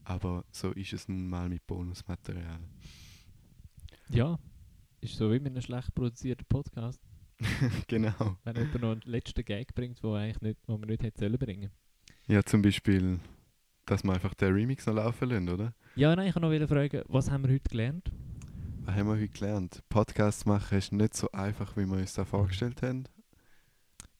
Aber 0.04 0.46
so 0.52 0.72
ist 0.72 0.94
es 0.94 1.08
nun 1.08 1.28
mal 1.28 1.50
mit 1.50 1.66
Bonusmaterial. 1.66 2.60
Ja, 4.10 4.38
ist 5.02 5.16
so 5.16 5.32
wie 5.32 5.40
mit 5.40 5.54
einem 5.54 5.62
schlecht 5.62 5.94
produzierten 5.96 6.46
Podcast. 6.48 7.02
genau. 7.88 8.38
Wenn 8.44 8.56
jemand 8.56 8.82
noch 8.82 8.92
einen 8.92 9.02
letzten 9.06 9.44
Gag 9.44 9.74
bringt, 9.74 10.02
wo, 10.04 10.14
eigentlich 10.14 10.42
nicht, 10.42 10.60
wo 10.68 10.78
man 10.78 10.90
nicht 10.90 11.04
hätte 11.04 11.20
sollen 11.20 11.38
bringen 11.38 11.72
Ja, 12.28 12.44
zum 12.44 12.62
Beispiel, 12.62 13.20
dass 13.86 14.04
wir 14.04 14.14
einfach 14.14 14.34
den 14.36 14.54
Remix 14.54 14.86
noch 14.86 14.96
laufen 14.96 15.30
lassen, 15.30 15.50
oder? 15.50 15.74
Ja, 15.96 16.16
nein, 16.16 16.30
ich 16.30 16.36
wollte 16.36 16.60
noch 16.60 16.70
fragen, 16.70 17.02
was 17.08 17.30
haben 17.30 17.44
wir 17.44 17.54
heute 17.54 17.70
gelernt? 17.70 18.12
Was 18.82 18.96
haben 18.96 19.08
wir 19.08 19.16
heute 19.16 19.28
gelernt? 19.30 19.84
Podcasts 19.90 20.46
machen 20.46 20.78
ist 20.78 20.92
nicht 20.92 21.16
so 21.16 21.30
einfach, 21.32 21.76
wie 21.76 21.86
wir 21.86 21.98
uns 21.98 22.14
das 22.14 22.28
vorgestellt 22.28 22.82
haben. 22.82 23.06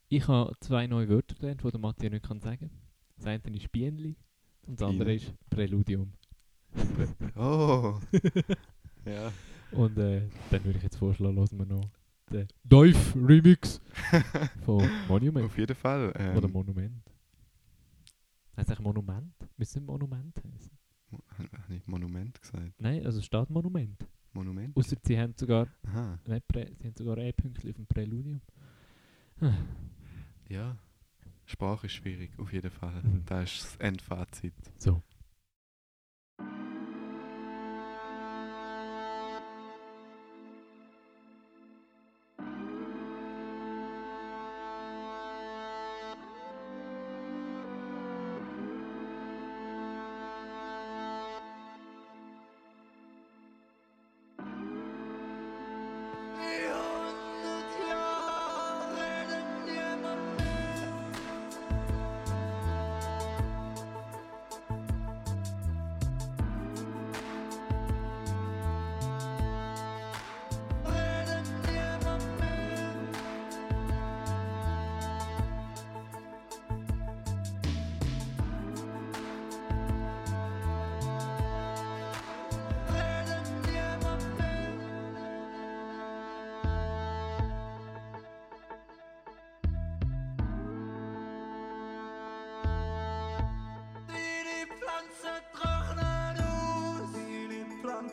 Ich 0.08 0.28
habe 0.28 0.56
zwei 0.60 0.88
neue 0.88 1.10
Wörter 1.10 1.36
gelernt, 1.36 1.64
die 1.64 1.72
der 1.72 1.80
Matthias 1.80 2.12
nicht 2.12 2.26
kann 2.26 2.40
sagen 2.40 2.70
kann. 2.70 2.72
Das 3.18 3.28
eine 3.28 3.58
ist 3.58 3.72
Bienli 3.72 4.16
und 4.68 4.80
das 4.80 4.90
andere 4.90 5.14
ist 5.16 5.34
Präludium. 5.50 6.14
Oh! 7.36 8.00
ja. 9.06 9.32
Und 9.76 9.98
äh, 9.98 10.22
dann 10.52 10.64
würde 10.64 10.78
ich 10.78 10.84
jetzt 10.84 10.98
vorschlagen, 10.98 11.36
hören 11.38 11.48
wir 11.60 11.66
noch 11.66 11.90
den 12.32 12.48
Dive 12.64 12.98
Remix 13.28 13.82
von 14.66 14.88
Monument. 15.08 15.46
Auf 15.46 15.58
jeden 15.58 15.76
Fall. 15.76 16.12
Ähm, 16.18 16.38
Oder 16.38 16.48
Monument. 16.48 17.04
Heißt 18.58 18.70
eigentlich 18.70 18.80
Monument? 18.80 19.34
Müsste 19.58 19.82
Monument 19.82 20.36
heißen. 20.38 20.72
Mo- 21.12 21.20
Habe 21.38 21.76
ich 21.76 21.86
Monument 21.88 22.42
gesagt? 22.42 22.74
Nein, 22.80 23.06
also 23.06 23.20
es 23.20 23.26
steht 23.26 23.50
Monument. 23.50 24.08
Monument? 24.34 24.76
Außer 24.76 24.96
sie 25.04 25.18
haben 25.20 25.34
sogar, 25.38 25.68
Aha. 25.88 26.20
Prä, 26.48 26.72
sie 26.80 26.88
haben 26.88 26.96
sogar 26.98 27.18
ein 27.18 27.34
Pünktchen 27.34 27.70
auf 27.70 27.76
dem 27.76 27.86
Präludium. 27.88 28.42
Ja. 30.50 30.78
Sprache 31.46 31.86
ist 31.88 31.94
schwierig, 31.94 32.32
auf 32.40 32.52
jeden 32.52 32.72
Fall. 32.72 33.02
Mhm. 33.04 33.24
Da 33.26 33.44
ist 33.44 33.62
das 33.64 33.76
Endfazit. 33.78 34.54
So. 34.78 35.02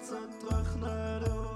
сердце 0.02 0.18
трахнет 0.40 1.51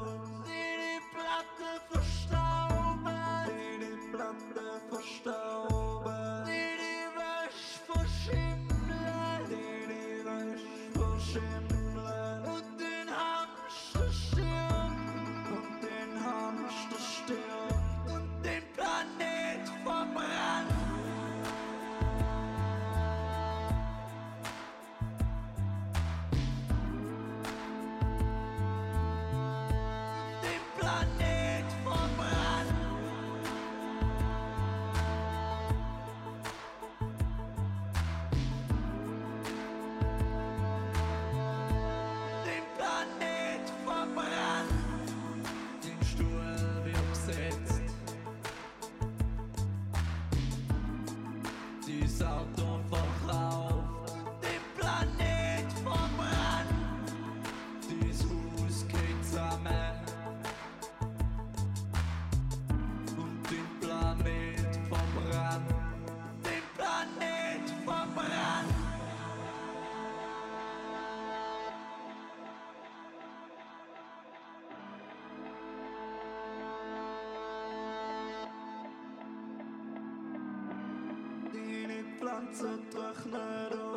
Deine 82.47 82.55
Pflanzen 82.55 82.91
trocknen 82.91 83.81
aus. 83.81 83.96